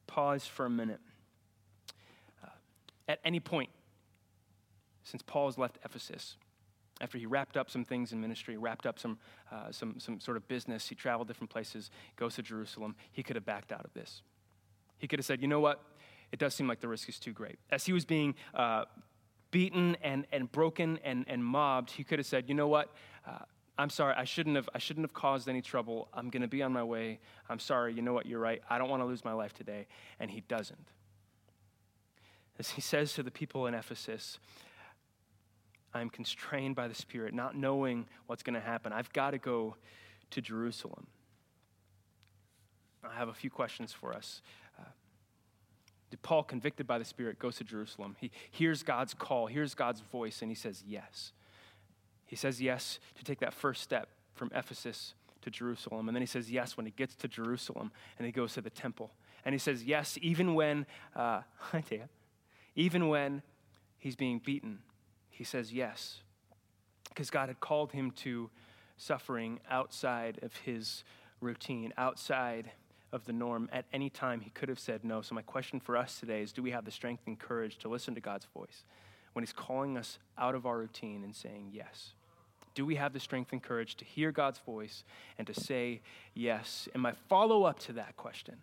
pause 0.07 0.47
for 0.47 0.67
a 0.67 0.71
minute. 0.71 1.01
Uh, 2.43 2.49
at 3.09 3.21
any 3.25 3.41
point, 3.41 3.71
since 5.03 5.23
Paul 5.27 5.47
has 5.47 5.59
left 5.59 5.79
Ephesus, 5.85 6.37
after 7.05 7.19
he 7.19 7.27
wrapped 7.27 7.59
up 7.59 7.71
some 7.71 7.85
things 7.85 8.12
in 8.12 8.21
ministry, 8.21 8.57
wrapped 8.57 8.87
up 8.87 8.99
some, 8.99 9.19
uh, 9.53 9.71
some, 9.71 10.01
some 10.01 10.19
sort 10.19 10.38
of 10.38 10.49
business, 10.49 10.88
he 10.88 10.95
traveled 10.95 11.29
different 11.29 11.51
places, 11.51 11.90
goes 12.17 12.35
to 12.37 12.43
Jerusalem, 12.43 12.97
he 13.12 13.23
could 13.23 13.37
have 13.37 13.45
backed 13.45 13.73
out 13.73 13.85
of 13.85 13.93
this. 13.93 14.23
He 14.97 15.07
could 15.07 15.19
have 15.19 15.27
said, 15.27 15.43
you 15.43 15.49
know 15.49 15.61
what? 15.61 15.83
It 16.33 16.38
does 16.38 16.55
seem 16.55 16.67
like 16.67 16.81
the 16.81 16.88
risk 16.88 17.11
is 17.11 17.19
too 17.19 17.33
great. 17.33 17.59
As 17.71 17.85
he 17.85 17.93
was 17.93 18.07
being 18.07 18.35
uh, 18.55 18.87
beaten 19.51 19.99
and, 20.03 20.27
and 20.33 20.51
broken 20.51 20.99
and, 21.05 21.27
and 21.29 21.45
mobbed, 21.45 21.90
he 21.90 22.05
could 22.05 22.19
have 22.19 22.27
said, 22.27 22.49
you 22.49 22.55
know 22.55 22.69
what? 22.69 22.90
Uh, 23.29 23.40
I'm 23.77 23.90
sorry, 23.90 24.14
I 24.17 24.25
shouldn't 24.25 24.57
have, 24.57 24.71
I 24.75 24.79
shouldn't 24.79 25.05
have 25.05 25.12
caused 25.12 25.47
any 25.47 25.61
trouble. 25.61 26.09
I'm 26.14 26.31
going 26.31 26.40
to 26.40 26.49
be 26.49 26.62
on 26.62 26.73
my 26.73 26.85
way. 26.85 27.19
I'm 27.51 27.59
sorry, 27.59 27.93
you 27.93 28.01
know 28.01 28.14
what? 28.14 28.25
You're 28.25 28.40
right. 28.40 28.62
I 28.71 28.79
don't 28.79 28.88
want 28.88 29.03
to 29.03 29.07
lose 29.07 29.27
my 29.27 29.35
life 29.35 29.53
today. 29.53 29.88
And 30.19 30.31
he 30.31 30.40
doesn't. 30.40 30.88
As 32.59 32.71
he 32.71 32.81
says 32.81 33.12
to 33.14 33.23
the 33.23 33.31
people 33.31 33.67
in 33.67 33.75
Ephesus, 33.75 34.38
I'm 35.95 36.11
constrained 36.11 36.75
by 36.75 36.89
the 36.89 36.95
Spirit, 36.95 37.33
not 37.33 37.57
knowing 37.57 38.07
what's 38.27 38.43
going 38.43 38.55
to 38.55 38.61
happen. 38.61 38.93
I've 38.93 39.13
got 39.13 39.31
to 39.31 39.39
go 39.39 39.77
to 40.31 40.41
Jerusalem. 40.43 41.07
I 43.05 43.15
have 43.15 43.29
a 43.29 43.35
few 43.35 43.51
questions 43.51 43.93
for 43.93 44.13
us. 44.13 44.43
Uh, 44.79 44.85
Paul, 46.23 46.43
convicted 46.43 46.87
by 46.87 46.99
the 46.99 47.05
Spirit, 47.05 47.39
goes 47.39 47.57
to 47.57 47.65
Jerusalem? 47.65 48.17
He 48.19 48.33
hears 48.51 48.83
God's 48.83 49.15
call, 49.15 49.47
hears 49.47 49.75
God's 49.75 50.01
voice, 50.01 50.43
and 50.43 50.51
he 50.51 50.57
says 50.57 50.83
yes. 50.87 51.33
He 52.27 52.35
says 52.35 52.61
yes 52.61 52.99
to 53.15 53.23
take 53.23 53.39
that 53.41 53.55
first 53.55 53.83
step 53.83 54.09
from 54.35 54.51
Ephesus 54.53 55.15
to 55.43 55.51
Jerusalem. 55.51 56.09
And 56.09 56.17
then 56.17 56.23
he 56.23 56.27
says 56.27 56.51
yes 56.51 56.77
when 56.77 56.87
he 56.87 56.93
gets 56.93 57.15
to 57.17 57.29
Jerusalem 57.29 57.93
and 58.19 58.27
he 58.27 58.33
goes 58.33 58.55
to 58.55 58.61
the 58.61 58.71
temple. 58.71 59.13
And 59.45 59.53
he 59.53 59.59
says 59.59 59.85
yes 59.85 60.19
even 60.21 60.55
when, 60.55 60.87
uh, 61.15 61.43
even 62.75 63.09
when 63.09 63.43
he's 63.99 64.17
being 64.17 64.41
beaten 64.41 64.81
he 65.35 65.44
says 65.44 65.73
yes. 65.73 66.20
Because 67.09 67.29
God 67.29 67.49
had 67.49 67.61
called 67.61 67.92
him 67.92 68.12
to 68.12 68.51
suffering 68.97 69.61
outside 69.68 70.38
of 70.42 70.55
his 70.59 71.03
routine, 71.40 71.92
outside 71.99 72.70
of 73.12 73.25
the 73.27 73.33
norm. 73.33 73.68
At 73.73 73.85
any 73.92 74.11
time, 74.11 74.40
he 74.40 74.51
could 74.51 74.68
have 74.68 74.79
said 74.79 75.05
no. 75.05 75.23
So, 75.23 75.35
my 75.35 75.42
question 75.42 75.81
for 75.81 75.97
us 75.97 76.18
today 76.20 76.42
is 76.42 76.53
do 76.53 76.62
we 76.62 76.70
have 76.70 76.85
the 76.85 76.90
strength 76.90 77.25
and 77.27 77.38
courage 77.38 77.79
to 77.79 77.88
listen 77.88 78.14
to 78.14 78.20
God's 78.20 78.47
voice 78.55 78.85
when 79.33 79.42
he's 79.42 79.53
calling 79.53 79.99
us 79.99 80.18
out 80.38 80.55
of 80.55 80.66
our 80.66 80.79
routine 80.79 81.25
and 81.25 81.35
saying 81.35 81.70
yes? 81.73 82.12
Do 82.75 82.87
we 82.87 82.97
have 82.97 83.12
the 83.12 83.20
strength 83.20 83.53
and 83.53 83.62
courage 83.62 83.97
to 83.97 84.05
hear 84.05 84.33
God's 84.33 84.59
voice 84.61 85.05
and 85.38 85.47
to 85.47 85.55
say 85.55 86.01
yes? 86.35 86.88
And 86.94 87.03
my 87.03 87.12
follow 87.29 87.64
up 87.64 87.79
to 87.81 87.92
that 87.94 88.16
question 88.16 88.57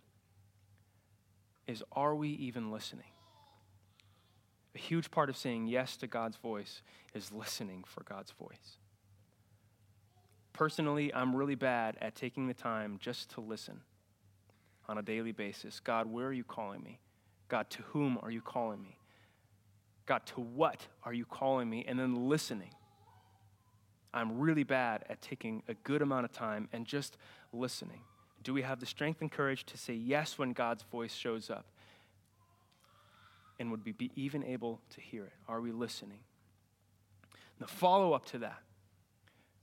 is 1.67 1.83
are 1.93 2.15
we 2.15 2.29
even 2.29 2.71
listening? 2.71 3.05
A 4.75 4.79
huge 4.79 5.11
part 5.11 5.29
of 5.29 5.35
saying 5.35 5.67
yes 5.67 5.97
to 5.97 6.07
God's 6.07 6.37
voice 6.37 6.81
is 7.13 7.31
listening 7.31 7.83
for 7.85 8.03
God's 8.03 8.31
voice. 8.31 8.77
Personally, 10.53 11.13
I'm 11.13 11.35
really 11.35 11.55
bad 11.55 11.97
at 12.01 12.15
taking 12.15 12.47
the 12.47 12.53
time 12.53 12.97
just 13.01 13.31
to 13.31 13.41
listen 13.41 13.81
on 14.87 14.97
a 14.97 15.01
daily 15.01 15.31
basis. 15.31 15.79
God, 15.79 16.07
where 16.07 16.27
are 16.27 16.33
you 16.33 16.43
calling 16.43 16.83
me? 16.83 16.99
God, 17.47 17.69
to 17.71 17.81
whom 17.83 18.17
are 18.21 18.31
you 18.31 18.41
calling 18.41 18.81
me? 18.81 18.97
God, 20.05 20.25
to 20.27 20.41
what 20.41 20.87
are 21.03 21.13
you 21.13 21.25
calling 21.25 21.69
me? 21.69 21.85
And 21.87 21.99
then 21.99 22.29
listening. 22.29 22.73
I'm 24.13 24.39
really 24.39 24.63
bad 24.63 25.05
at 25.09 25.21
taking 25.21 25.63
a 25.67 25.73
good 25.73 26.01
amount 26.01 26.25
of 26.25 26.31
time 26.31 26.67
and 26.73 26.85
just 26.85 27.17
listening. 27.53 28.01
Do 28.43 28.53
we 28.53 28.61
have 28.63 28.79
the 28.79 28.85
strength 28.85 29.21
and 29.21 29.31
courage 29.31 29.65
to 29.67 29.77
say 29.77 29.93
yes 29.93 30.37
when 30.37 30.53
God's 30.53 30.83
voice 30.83 31.13
shows 31.13 31.49
up? 31.49 31.65
And 33.61 33.69
would 33.69 33.85
we 33.85 33.91
be 33.91 34.11
even 34.15 34.43
able 34.43 34.81
to 34.89 34.99
hear 34.99 35.23
it? 35.23 35.33
Are 35.47 35.61
we 35.61 35.71
listening? 35.71 36.19
The 37.59 37.67
follow 37.67 38.13
up 38.13 38.25
to 38.25 38.39
that, 38.39 38.59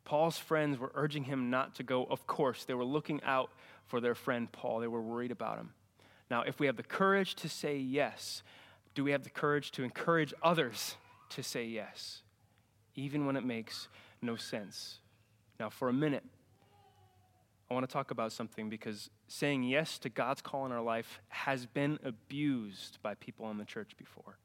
Paul's 0.05 0.39
friends 0.39 0.79
were 0.79 0.93
urging 0.95 1.25
him 1.25 1.51
not 1.51 1.75
to 1.75 1.83
go. 1.83 2.05
Of 2.05 2.27
course, 2.27 2.65
they 2.65 2.75
were 2.75 2.85
looking 2.85 3.21
out 3.25 3.51
for 3.87 4.01
their 4.01 4.15
friend 4.15 4.51
Paul, 4.53 4.79
they 4.81 4.87
were 4.87 5.03
worried 5.03 5.33
about 5.33 5.59
him. 5.59 5.71
Now, 6.31 6.43
if 6.43 6.61
we 6.61 6.67
have 6.67 6.77
the 6.77 6.83
courage 6.83 7.35
to 7.37 7.49
say 7.49 7.77
yes, 7.77 8.43
do 8.95 9.03
we 9.03 9.11
have 9.11 9.25
the 9.25 9.31
courage 9.31 9.73
to 9.73 9.83
encourage 9.83 10.33
others 10.43 10.95
to 11.31 11.43
say 11.43 11.65
yes, 11.65 12.23
even 12.95 13.27
when 13.27 13.37
it 13.37 13.45
makes 13.45 13.89
no 14.23 14.37
sense? 14.37 15.01
Now, 15.59 15.71
for 15.71 15.89
a 15.89 15.93
minute, 15.93 16.25
I 17.71 17.75
want 17.75 17.89
to 17.89 17.93
talk 17.93 18.11
about 18.11 18.33
something 18.33 18.71
because 18.71 19.11
saying 19.27 19.63
yes 19.65 19.99
to 19.99 20.09
God's 20.09 20.41
call 20.41 20.65
in 20.65 20.73
our 20.73 20.83
life 20.83 21.21
has 21.29 21.67
been 21.67 21.99
abused 22.03 22.99
by 23.03 23.15
people 23.15 23.51
in 23.51 23.59
the 23.59 23.65
church 23.65 23.97
before. 23.99 24.39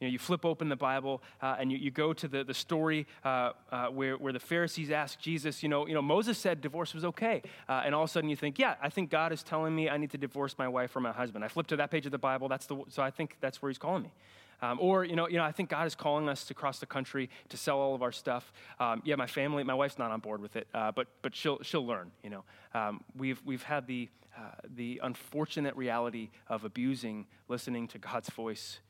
You 0.00 0.08
know, 0.08 0.12
you 0.12 0.18
flip 0.18 0.46
open 0.46 0.70
the 0.70 0.76
Bible 0.76 1.22
uh, 1.42 1.56
and 1.60 1.70
you, 1.70 1.76
you 1.76 1.90
go 1.90 2.14
to 2.14 2.26
the, 2.26 2.42
the 2.42 2.54
story 2.54 3.06
uh, 3.22 3.52
uh, 3.70 3.86
where, 3.88 4.16
where 4.16 4.32
the 4.32 4.40
Pharisees 4.40 4.90
ask 4.90 5.20
Jesus, 5.20 5.62
you 5.62 5.68
know, 5.68 5.86
you 5.86 5.92
know, 5.92 6.00
Moses 6.00 6.38
said 6.38 6.62
divorce 6.62 6.94
was 6.94 7.04
okay. 7.04 7.42
Uh, 7.68 7.82
and 7.84 7.94
all 7.94 8.04
of 8.04 8.08
a 8.08 8.12
sudden 8.12 8.30
you 8.30 8.36
think, 8.36 8.58
yeah, 8.58 8.76
I 8.82 8.88
think 8.88 9.10
God 9.10 9.30
is 9.30 9.42
telling 9.42 9.76
me 9.76 9.90
I 9.90 9.98
need 9.98 10.10
to 10.12 10.18
divorce 10.18 10.56
my 10.58 10.68
wife 10.68 10.96
or 10.96 11.00
my 11.00 11.12
husband. 11.12 11.44
I 11.44 11.48
flip 11.48 11.66
to 11.68 11.76
that 11.76 11.90
page 11.90 12.06
of 12.06 12.12
the 12.12 12.18
Bible, 12.18 12.48
that's 12.48 12.66
the, 12.66 12.82
so 12.88 13.02
I 13.02 13.10
think 13.10 13.36
that's 13.40 13.60
where 13.60 13.68
he's 13.68 13.78
calling 13.78 14.02
me. 14.04 14.12
Um, 14.62 14.78
or, 14.80 15.04
you 15.04 15.16
know, 15.16 15.28
you 15.28 15.38
know, 15.38 15.44
I 15.44 15.52
think 15.52 15.70
God 15.70 15.86
is 15.86 15.94
calling 15.94 16.28
us 16.28 16.44
to 16.46 16.54
cross 16.54 16.78
the 16.78 16.86
country 16.86 17.30
to 17.48 17.56
sell 17.56 17.78
all 17.78 17.94
of 17.94 18.02
our 18.02 18.12
stuff. 18.12 18.52
Um, 18.78 19.02
yeah, 19.04 19.16
my 19.16 19.26
family, 19.26 19.64
my 19.64 19.74
wife's 19.74 19.98
not 19.98 20.10
on 20.10 20.20
board 20.20 20.40
with 20.42 20.56
it, 20.56 20.68
uh, 20.74 20.92
but, 20.92 21.08
but 21.22 21.34
she'll, 21.34 21.62
she'll 21.62 21.86
learn, 21.86 22.10
you 22.22 22.30
know. 22.30 22.44
Um, 22.74 23.02
we've, 23.16 23.40
we've 23.44 23.62
had 23.62 23.86
the, 23.86 24.08
uh, 24.36 24.42
the 24.76 25.00
unfortunate 25.02 25.74
reality 25.76 26.30
of 26.48 26.64
abusing 26.64 27.26
listening 27.48 27.88
to 27.88 27.98
God's 27.98 28.28
voice 28.30 28.80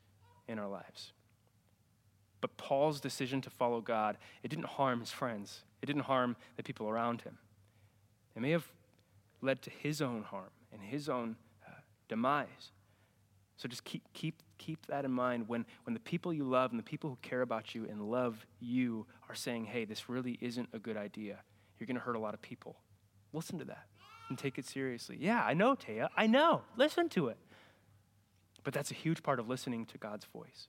in 0.47 0.59
our 0.59 0.67
lives. 0.67 1.13
But 2.41 2.57
Paul's 2.57 2.99
decision 2.99 3.39
to 3.41 3.49
follow 3.49 3.81
God, 3.81 4.17
it 4.43 4.49
didn't 4.49 4.65
harm 4.65 4.99
his 4.99 5.11
friends. 5.11 5.61
It 5.81 5.85
didn't 5.85 6.03
harm 6.03 6.35
the 6.57 6.63
people 6.63 6.89
around 6.89 7.21
him. 7.21 7.37
It 8.35 8.41
may 8.41 8.51
have 8.51 8.67
led 9.41 9.61
to 9.63 9.69
his 9.69 10.01
own 10.01 10.23
harm 10.23 10.49
and 10.71 10.81
his 10.81 11.09
own 11.09 11.35
uh, 11.67 11.71
demise. 12.07 12.71
So 13.57 13.67
just 13.67 13.83
keep, 13.83 14.03
keep, 14.13 14.41
keep 14.61 14.85
that 14.85 15.05
in 15.05 15.11
mind 15.11 15.47
when, 15.47 15.65
when 15.85 15.93
the 15.95 15.99
people 15.99 16.31
you 16.31 16.43
love 16.43 16.69
and 16.69 16.79
the 16.79 16.83
people 16.83 17.09
who 17.09 17.17
care 17.21 17.41
about 17.41 17.73
you 17.73 17.87
and 17.89 18.01
love 18.01 18.45
you 18.59 19.07
are 19.27 19.35
saying, 19.35 19.65
hey, 19.65 19.85
this 19.85 20.07
really 20.07 20.37
isn't 20.39 20.69
a 20.71 20.79
good 20.79 20.97
idea. 20.97 21.39
You're 21.79 21.87
going 21.87 21.95
to 21.95 22.01
hurt 22.01 22.15
a 22.15 22.19
lot 22.19 22.35
of 22.35 22.41
people. 22.41 22.77
Listen 23.33 23.57
to 23.57 23.65
that 23.65 23.85
and 24.29 24.37
take 24.37 24.59
it 24.59 24.65
seriously. 24.65 25.17
Yeah, 25.19 25.43
I 25.43 25.55
know, 25.55 25.75
Taya. 25.75 26.09
I 26.15 26.27
know. 26.27 26.61
Listen 26.77 27.09
to 27.09 27.29
it. 27.29 27.37
But 28.63 28.73
that's 28.73 28.91
a 28.91 28.93
huge 28.93 29.23
part 29.23 29.39
of 29.39 29.49
listening 29.49 29.87
to 29.87 29.97
God's 29.97 30.25
voice. 30.25 30.67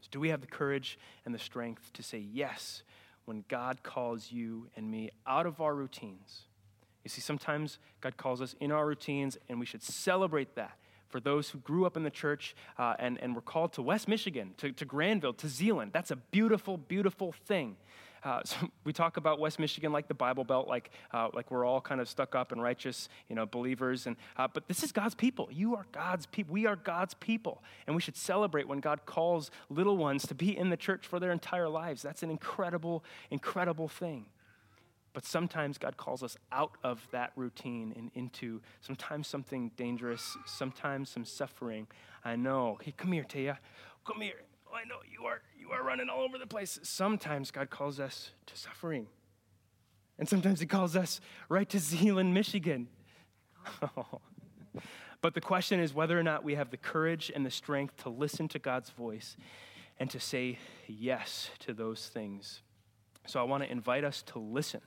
So 0.00 0.08
do 0.10 0.18
we 0.18 0.30
have 0.30 0.40
the 0.40 0.48
courage 0.48 0.98
and 1.24 1.32
the 1.32 1.38
strength 1.38 1.92
to 1.92 2.02
say 2.02 2.18
yes 2.18 2.82
when 3.26 3.44
God 3.48 3.84
calls 3.84 4.32
you 4.32 4.68
and 4.76 4.90
me 4.90 5.10
out 5.24 5.46
of 5.46 5.60
our 5.60 5.74
routines? 5.74 6.42
You 7.04 7.10
see, 7.10 7.20
sometimes 7.20 7.78
God 8.00 8.16
calls 8.16 8.42
us 8.42 8.56
in 8.60 8.72
our 8.72 8.86
routines, 8.86 9.38
and 9.48 9.60
we 9.60 9.66
should 9.66 9.82
celebrate 9.82 10.56
that. 10.56 10.76
For 11.08 11.20
those 11.20 11.50
who 11.50 11.58
grew 11.58 11.86
up 11.86 11.96
in 11.96 12.02
the 12.02 12.10
church 12.10 12.54
uh, 12.78 12.94
and, 12.98 13.18
and 13.22 13.34
were 13.34 13.40
called 13.40 13.72
to 13.74 13.82
West 13.82 14.08
Michigan, 14.08 14.54
to, 14.58 14.72
to 14.72 14.84
Granville, 14.84 15.32
to 15.34 15.48
Zeeland, 15.48 15.92
that's 15.92 16.10
a 16.10 16.16
beautiful, 16.16 16.76
beautiful 16.76 17.32
thing. 17.46 17.76
Uh, 18.22 18.40
so 18.44 18.56
we 18.84 18.92
talk 18.92 19.16
about 19.16 19.38
West 19.38 19.58
Michigan 19.58 19.92
like 19.92 20.08
the 20.08 20.14
Bible 20.14 20.44
Belt, 20.44 20.68
like, 20.68 20.90
uh, 21.12 21.28
like 21.32 21.50
we're 21.50 21.64
all 21.64 21.80
kind 21.80 22.00
of 22.00 22.08
stuck 22.08 22.34
up 22.34 22.52
and 22.52 22.62
righteous, 22.62 23.08
you 23.28 23.36
know, 23.36 23.46
believers. 23.46 24.06
And, 24.06 24.16
uh, 24.36 24.48
but 24.52 24.68
this 24.68 24.82
is 24.82 24.92
God's 24.92 25.14
people. 25.14 25.48
You 25.50 25.76
are 25.76 25.86
God's 25.92 26.26
people. 26.26 26.52
We 26.52 26.66
are 26.66 26.76
God's 26.76 27.14
people. 27.14 27.62
And 27.86 27.96
we 27.96 28.02
should 28.02 28.16
celebrate 28.16 28.68
when 28.68 28.80
God 28.80 29.06
calls 29.06 29.50
little 29.70 29.96
ones 29.96 30.26
to 30.26 30.34
be 30.34 30.56
in 30.56 30.70
the 30.70 30.76
church 30.76 31.06
for 31.06 31.18
their 31.20 31.32
entire 31.32 31.68
lives. 31.68 32.02
That's 32.02 32.22
an 32.22 32.30
incredible, 32.30 33.04
incredible 33.30 33.88
thing. 33.88 34.26
But 35.12 35.24
sometimes 35.24 35.78
God 35.78 35.96
calls 35.96 36.22
us 36.22 36.36
out 36.52 36.72
of 36.84 37.06
that 37.10 37.32
routine 37.34 37.92
and 37.96 38.10
into 38.14 38.60
sometimes 38.80 39.26
something 39.26 39.72
dangerous, 39.76 40.36
sometimes 40.44 41.10
some 41.10 41.24
suffering. 41.24 41.86
I 42.24 42.36
know. 42.36 42.78
Hey, 42.82 42.92
come 42.96 43.12
here, 43.12 43.24
Taya. 43.24 43.58
Come 44.06 44.20
here. 44.20 44.42
I 44.72 44.84
know 44.84 44.96
you 45.10 45.26
are 45.26 45.40
you 45.58 45.70
are 45.70 45.82
running 45.82 46.08
all 46.08 46.22
over 46.22 46.38
the 46.38 46.46
place. 46.46 46.78
Sometimes 46.82 47.50
God 47.50 47.70
calls 47.70 47.98
us 47.98 48.30
to 48.46 48.56
suffering. 48.56 49.06
And 50.18 50.28
sometimes 50.28 50.60
he 50.60 50.66
calls 50.66 50.96
us 50.96 51.20
right 51.48 51.68
to 51.70 51.78
Zeeland, 51.78 52.34
Michigan. 52.34 52.88
but 55.22 55.34
the 55.34 55.40
question 55.40 55.80
is 55.80 55.94
whether 55.94 56.18
or 56.18 56.22
not 56.22 56.42
we 56.42 56.56
have 56.56 56.70
the 56.70 56.76
courage 56.76 57.30
and 57.34 57.46
the 57.46 57.50
strength 57.50 57.96
to 58.02 58.08
listen 58.08 58.48
to 58.48 58.58
God's 58.58 58.90
voice 58.90 59.36
and 59.98 60.10
to 60.10 60.20
say 60.20 60.58
yes 60.86 61.50
to 61.60 61.72
those 61.72 62.08
things. 62.08 62.62
So 63.26 63.40
I 63.40 63.44
want 63.44 63.62
to 63.62 63.70
invite 63.70 64.04
us 64.04 64.22
to 64.22 64.38
listen. 64.38 64.80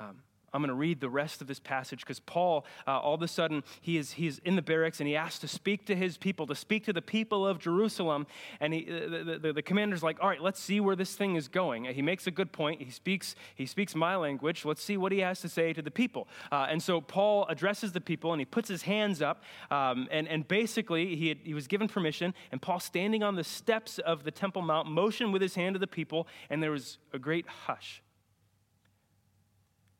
Um, 0.00 0.22
I'm 0.52 0.62
going 0.62 0.68
to 0.68 0.74
read 0.74 1.00
the 1.00 1.10
rest 1.10 1.40
of 1.40 1.46
this 1.46 1.60
passage 1.60 2.00
because 2.00 2.20
Paul, 2.20 2.64
uh, 2.86 2.98
all 2.98 3.14
of 3.14 3.22
a 3.22 3.28
sudden, 3.28 3.62
he 3.82 3.98
is, 3.98 4.12
he 4.12 4.26
is 4.26 4.40
in 4.44 4.56
the 4.56 4.62
barracks 4.62 4.98
and 4.98 5.06
he 5.06 5.14
asks 5.14 5.38
to 5.40 5.48
speak 5.48 5.84
to 5.86 5.96
his 5.96 6.16
people, 6.16 6.46
to 6.46 6.54
speak 6.54 6.84
to 6.86 6.92
the 6.92 7.02
people 7.02 7.46
of 7.46 7.58
Jerusalem. 7.58 8.26
And 8.60 8.72
he, 8.72 8.84
the, 8.84 9.38
the, 9.40 9.52
the, 9.52 9.62
commander's 9.62 10.02
like, 10.02 10.18
all 10.22 10.28
right, 10.28 10.40
let's 10.40 10.60
see 10.60 10.80
where 10.80 10.96
this 10.96 11.14
thing 11.14 11.36
is 11.36 11.48
going. 11.48 11.84
He 11.84 12.00
makes 12.00 12.26
a 12.26 12.30
good 12.30 12.50
point. 12.50 12.80
He 12.80 12.90
speaks, 12.90 13.34
he 13.54 13.66
speaks 13.66 13.94
my 13.94 14.16
language. 14.16 14.64
Let's 14.64 14.82
see 14.82 14.96
what 14.96 15.12
he 15.12 15.18
has 15.18 15.40
to 15.42 15.48
say 15.48 15.72
to 15.74 15.82
the 15.82 15.90
people. 15.90 16.28
Uh, 16.50 16.66
and 16.70 16.82
so 16.82 17.00
Paul 17.00 17.46
addresses 17.48 17.92
the 17.92 18.00
people 18.00 18.32
and 18.32 18.40
he 18.40 18.46
puts 18.46 18.68
his 18.68 18.82
hands 18.82 19.20
up. 19.20 19.42
Um, 19.70 20.08
and, 20.10 20.26
and 20.28 20.48
basically, 20.48 21.14
he, 21.14 21.28
had, 21.28 21.38
he 21.44 21.52
was 21.52 21.66
given 21.66 21.88
permission. 21.88 22.32
And 22.52 22.62
Paul, 22.62 22.80
standing 22.80 23.22
on 23.22 23.34
the 23.34 23.44
steps 23.44 23.98
of 23.98 24.24
the 24.24 24.30
Temple 24.30 24.62
Mount, 24.62 24.88
motioned 24.88 25.32
with 25.32 25.42
his 25.42 25.54
hand 25.54 25.74
to 25.74 25.78
the 25.78 25.86
people. 25.86 26.26
And 26.48 26.62
there 26.62 26.70
was 26.70 26.98
a 27.12 27.18
great 27.18 27.46
hush. 27.46 28.02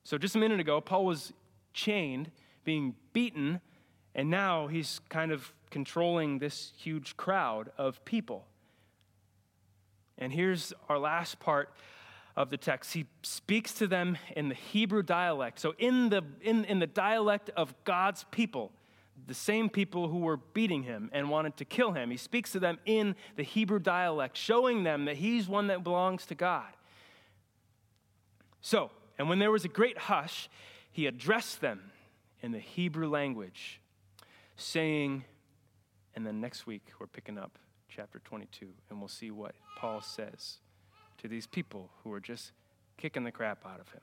So, 0.09 0.17
just 0.17 0.35
a 0.35 0.39
minute 0.39 0.59
ago, 0.59 0.81
Paul 0.81 1.05
was 1.05 1.35
chained, 1.75 2.31
being 2.65 2.95
beaten, 3.13 3.61
and 4.15 4.31
now 4.31 4.67
he's 4.67 5.03
kind 5.11 5.31
of 5.31 5.53
controlling 5.69 6.39
this 6.39 6.73
huge 6.79 7.15
crowd 7.19 7.71
of 7.77 8.03
people. 8.07 8.47
And 10.17 10.33
here's 10.33 10.73
our 10.89 10.99
last 10.99 11.41
part 11.41 11.75
of 12.37 12.49
the 12.49 12.57
text. 12.57 12.95
He 12.95 13.05
speaks 13.23 13.75
to 13.75 13.87
them 13.87 14.17
in 14.35 14.49
the 14.49 14.55
Hebrew 14.55 15.03
dialect. 15.03 15.61
So, 15.61 15.75
in 15.77 16.09
the, 16.09 16.23
in, 16.41 16.65
in 16.65 16.79
the 16.79 16.87
dialect 16.87 17.51
of 17.55 17.75
God's 17.85 18.25
people, 18.31 18.73
the 19.27 19.35
same 19.35 19.69
people 19.69 20.09
who 20.09 20.21
were 20.21 20.39
beating 20.39 20.85
him 20.85 21.11
and 21.13 21.29
wanted 21.29 21.59
to 21.59 21.67
kill 21.67 21.93
him, 21.93 22.11
he 22.11 22.17
speaks 22.17 22.51
to 22.53 22.59
them 22.59 22.79
in 22.87 23.15
the 23.37 23.43
Hebrew 23.43 23.79
dialect, 23.79 24.39
showing 24.39 24.85
them 24.85 25.05
that 25.05 25.17
he's 25.17 25.49
one 25.49 25.67
that 25.67 25.85
belongs 25.85 26.25
to 26.25 26.35
God. 26.35 26.73
So, 28.63 28.91
and 29.19 29.29
when 29.29 29.39
there 29.39 29.51
was 29.51 29.65
a 29.65 29.69
great 29.69 29.99
hush, 29.99 30.49
he 30.91 31.07
addressed 31.07 31.61
them 31.61 31.91
in 32.41 32.53
the 32.53 32.59
Hebrew 32.59 33.09
language, 33.09 33.81
saying, 34.57 35.25
and 36.15 36.27
then 36.27 36.41
next 36.41 36.67
week 36.67 36.87
we're 37.01 37.07
picking 37.07 37.37
up 37.37 37.59
chapter 37.89 38.21
22, 38.21 38.69
and 38.89 38.99
we'll 38.99 39.09
see 39.09 39.31
what 39.31 39.55
Paul 39.77 40.01
says 40.01 40.59
to 41.19 41.29
these 41.29 41.47
people 41.47 41.91
who 42.03 42.13
are 42.13 42.21
just 42.21 42.53
kicking 42.97 43.25
the 43.25 43.33
crap 43.33 43.67
out 43.67 43.81
of 43.81 43.91
him. 43.91 44.03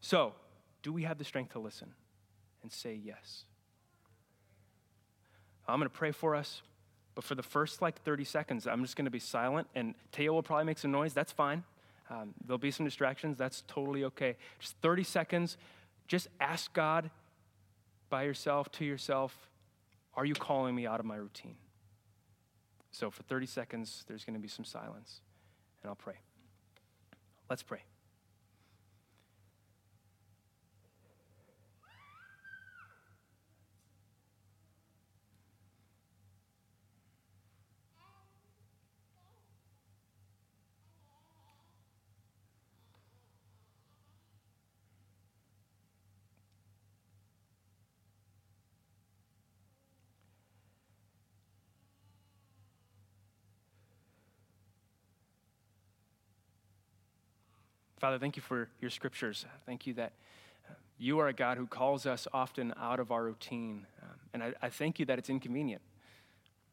So, 0.00 0.34
do 0.82 0.92
we 0.92 1.02
have 1.02 1.18
the 1.18 1.24
strength 1.24 1.52
to 1.52 1.58
listen 1.58 1.92
and 2.62 2.72
say 2.72 2.94
yes? 2.94 3.44
I'm 5.68 5.78
going 5.78 5.88
to 5.88 5.96
pray 5.96 6.10
for 6.10 6.34
us, 6.34 6.62
but 7.14 7.24
for 7.24 7.34
the 7.34 7.42
first 7.42 7.82
like 7.82 8.02
30 8.02 8.24
seconds, 8.24 8.66
I'm 8.66 8.82
just 8.82 8.96
going 8.96 9.04
to 9.04 9.10
be 9.10 9.18
silent, 9.18 9.68
and 9.74 9.94
Teo 10.12 10.32
will 10.32 10.42
probably 10.42 10.64
make 10.64 10.78
some 10.78 10.90
noise. 10.90 11.14
That's 11.14 11.32
fine. 11.32 11.64
Um, 12.10 12.34
there'll 12.44 12.58
be 12.58 12.72
some 12.72 12.84
distractions. 12.84 13.38
That's 13.38 13.62
totally 13.68 14.04
okay. 14.04 14.36
Just 14.58 14.76
30 14.82 15.04
seconds. 15.04 15.56
Just 16.08 16.28
ask 16.40 16.72
God 16.72 17.10
by 18.10 18.24
yourself, 18.24 18.70
to 18.72 18.84
yourself, 18.84 19.48
are 20.14 20.24
you 20.24 20.34
calling 20.34 20.74
me 20.74 20.86
out 20.86 20.98
of 20.98 21.06
my 21.06 21.16
routine? 21.16 21.54
So 22.90 23.10
for 23.10 23.22
30 23.22 23.46
seconds, 23.46 24.04
there's 24.08 24.24
going 24.24 24.34
to 24.34 24.40
be 24.40 24.48
some 24.48 24.64
silence, 24.64 25.20
and 25.82 25.88
I'll 25.88 25.94
pray. 25.94 26.16
Let's 27.48 27.62
pray. 27.62 27.82
Father, 58.00 58.18
thank 58.18 58.34
you 58.34 58.42
for 58.42 58.66
your 58.80 58.90
scriptures. 58.90 59.44
Thank 59.66 59.86
you 59.86 59.92
that 59.94 60.12
uh, 60.66 60.72
you 60.98 61.18
are 61.18 61.28
a 61.28 61.34
God 61.34 61.58
who 61.58 61.66
calls 61.66 62.06
us 62.06 62.26
often 62.32 62.72
out 62.80 62.98
of 62.98 63.12
our 63.12 63.22
routine. 63.22 63.84
Um, 64.02 64.08
and 64.32 64.42
I, 64.42 64.54
I, 64.62 64.70
thank 64.70 64.98
you 64.98 65.04
that 65.04 65.18
it's 65.18 65.28
inconvenient. 65.28 65.82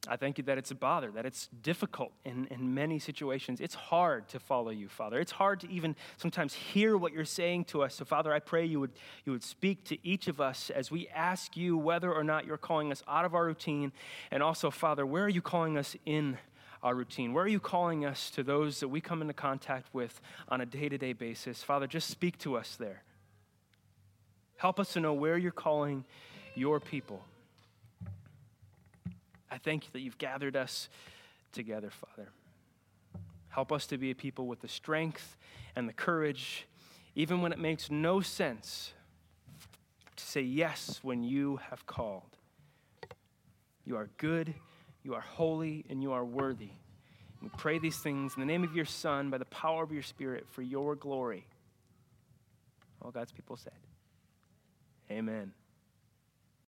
I 0.08 0.16
thank 0.16 0.38
you 0.38 0.46
that 0.46 0.58
it's 0.58 0.72
a 0.72 0.76
bother, 0.76 1.12
that 1.12 1.26
it's 1.26 1.50
difficult 1.62 2.14
in, 2.24 2.48
in 2.50 2.74
many 2.74 2.98
situations. 2.98 3.60
It's 3.60 3.76
hard 3.76 4.30
to 4.30 4.40
follow 4.40 4.70
you, 4.70 4.88
Father. 4.88 5.20
It's 5.20 5.34
hard 5.34 5.60
to 5.60 5.70
even 5.70 5.98
sometimes 6.16 6.54
hear 6.54 6.96
what 6.96 7.12
you're 7.12 7.26
saying 7.26 7.66
to 7.66 7.84
us. 7.84 7.96
So, 7.96 8.06
Father, 8.06 8.32
I 8.32 8.40
pray 8.40 8.64
you 8.64 8.80
would, 8.80 8.94
you 9.26 9.34
would 9.34 9.44
speak 9.44 9.84
to 9.86 9.98
each 10.08 10.30
of 10.30 10.40
us 10.40 10.70
as 10.70 10.92
we 10.92 11.10
ask 11.10 11.58
you 11.58 11.78
whether 11.78 12.14
or 12.14 12.24
not 12.24 12.46
you're 12.46 12.56
calling 12.56 12.90
us 12.90 13.04
out 13.06 13.26
of 13.26 13.36
our 13.36 13.46
routine. 13.46 13.92
And 14.32 14.42
also, 14.42 14.72
Father, 14.72 15.06
where 15.06 15.26
are 15.26 15.30
you 15.30 15.42
calling 15.42 15.78
us 15.78 15.98
in 16.06 16.38
our 16.84 16.96
routine? 16.96 17.34
Where 17.34 17.44
are 17.44 17.50
you 17.50 17.60
calling 17.60 18.06
us 18.06 18.30
to 18.32 18.44
those 18.44 18.80
that 18.80 18.88
we 18.88 19.02
come 19.02 19.22
into 19.22 19.34
contact 19.34 19.94
with 19.94 20.22
on 20.50 20.62
a 20.62 20.66
day 20.66 20.90
to 20.90 20.98
day 20.98 21.14
basis? 21.14 21.64
Father, 21.64 21.88
just 21.88 22.10
speak 22.10 22.38
to 22.40 22.58
us 22.58 22.76
there. 22.76 23.04
Help 24.58 24.80
us 24.80 24.94
to 24.94 25.00
know 25.00 25.14
where 25.14 25.38
you're 25.38 25.52
calling 25.52 26.04
your 26.56 26.80
people. 26.80 27.24
I 29.52 29.58
thank 29.58 29.86
you 29.86 29.90
that 29.94 30.02
you've 30.02 30.18
gathered 30.18 30.56
us 30.56 30.90
together, 31.52 31.90
Father. 31.90 32.30
Help 33.50 33.72
us 33.72 33.88
to 33.88 33.98
be 33.98 34.12
a 34.12 34.16
people 34.16 34.46
with 34.46 34.62
the 34.62 34.68
strength 34.68 35.38
and 35.76 35.88
the 35.88 35.94
courage, 35.94 36.68
even 37.16 37.42
when 37.42 37.52
it 37.52 37.60
makes 37.60 37.90
no 37.90 38.22
sense, 38.22 38.94
to 40.16 40.26
say 40.26 40.42
yes 40.42 41.00
when 41.02 41.24
you 41.24 41.60
have 41.70 41.86
called. 41.86 42.38
You 43.86 43.96
are 43.96 44.10
good, 44.18 44.54
you 45.08 45.16
are 45.16 45.22
holy, 45.22 45.86
and 45.90 46.04
you 46.04 46.12
are 46.12 46.26
worthy. 46.26 46.70
We 47.42 47.48
pray 47.58 47.80
these 47.80 47.98
things 47.98 48.34
in 48.36 48.42
the 48.42 48.46
name 48.46 48.66
of 48.66 48.76
your 48.76 48.84
Son, 48.84 49.30
by 49.30 49.38
the 49.38 49.46
power 49.46 49.82
of 49.82 49.94
your 49.94 50.04
Spirit, 50.04 50.46
for 50.52 50.62
your 50.62 50.96
glory. 50.96 51.48
All 53.02 53.10
God's 53.10 53.32
people 53.32 53.56
said, 53.56 53.72
Amen. 55.10 55.54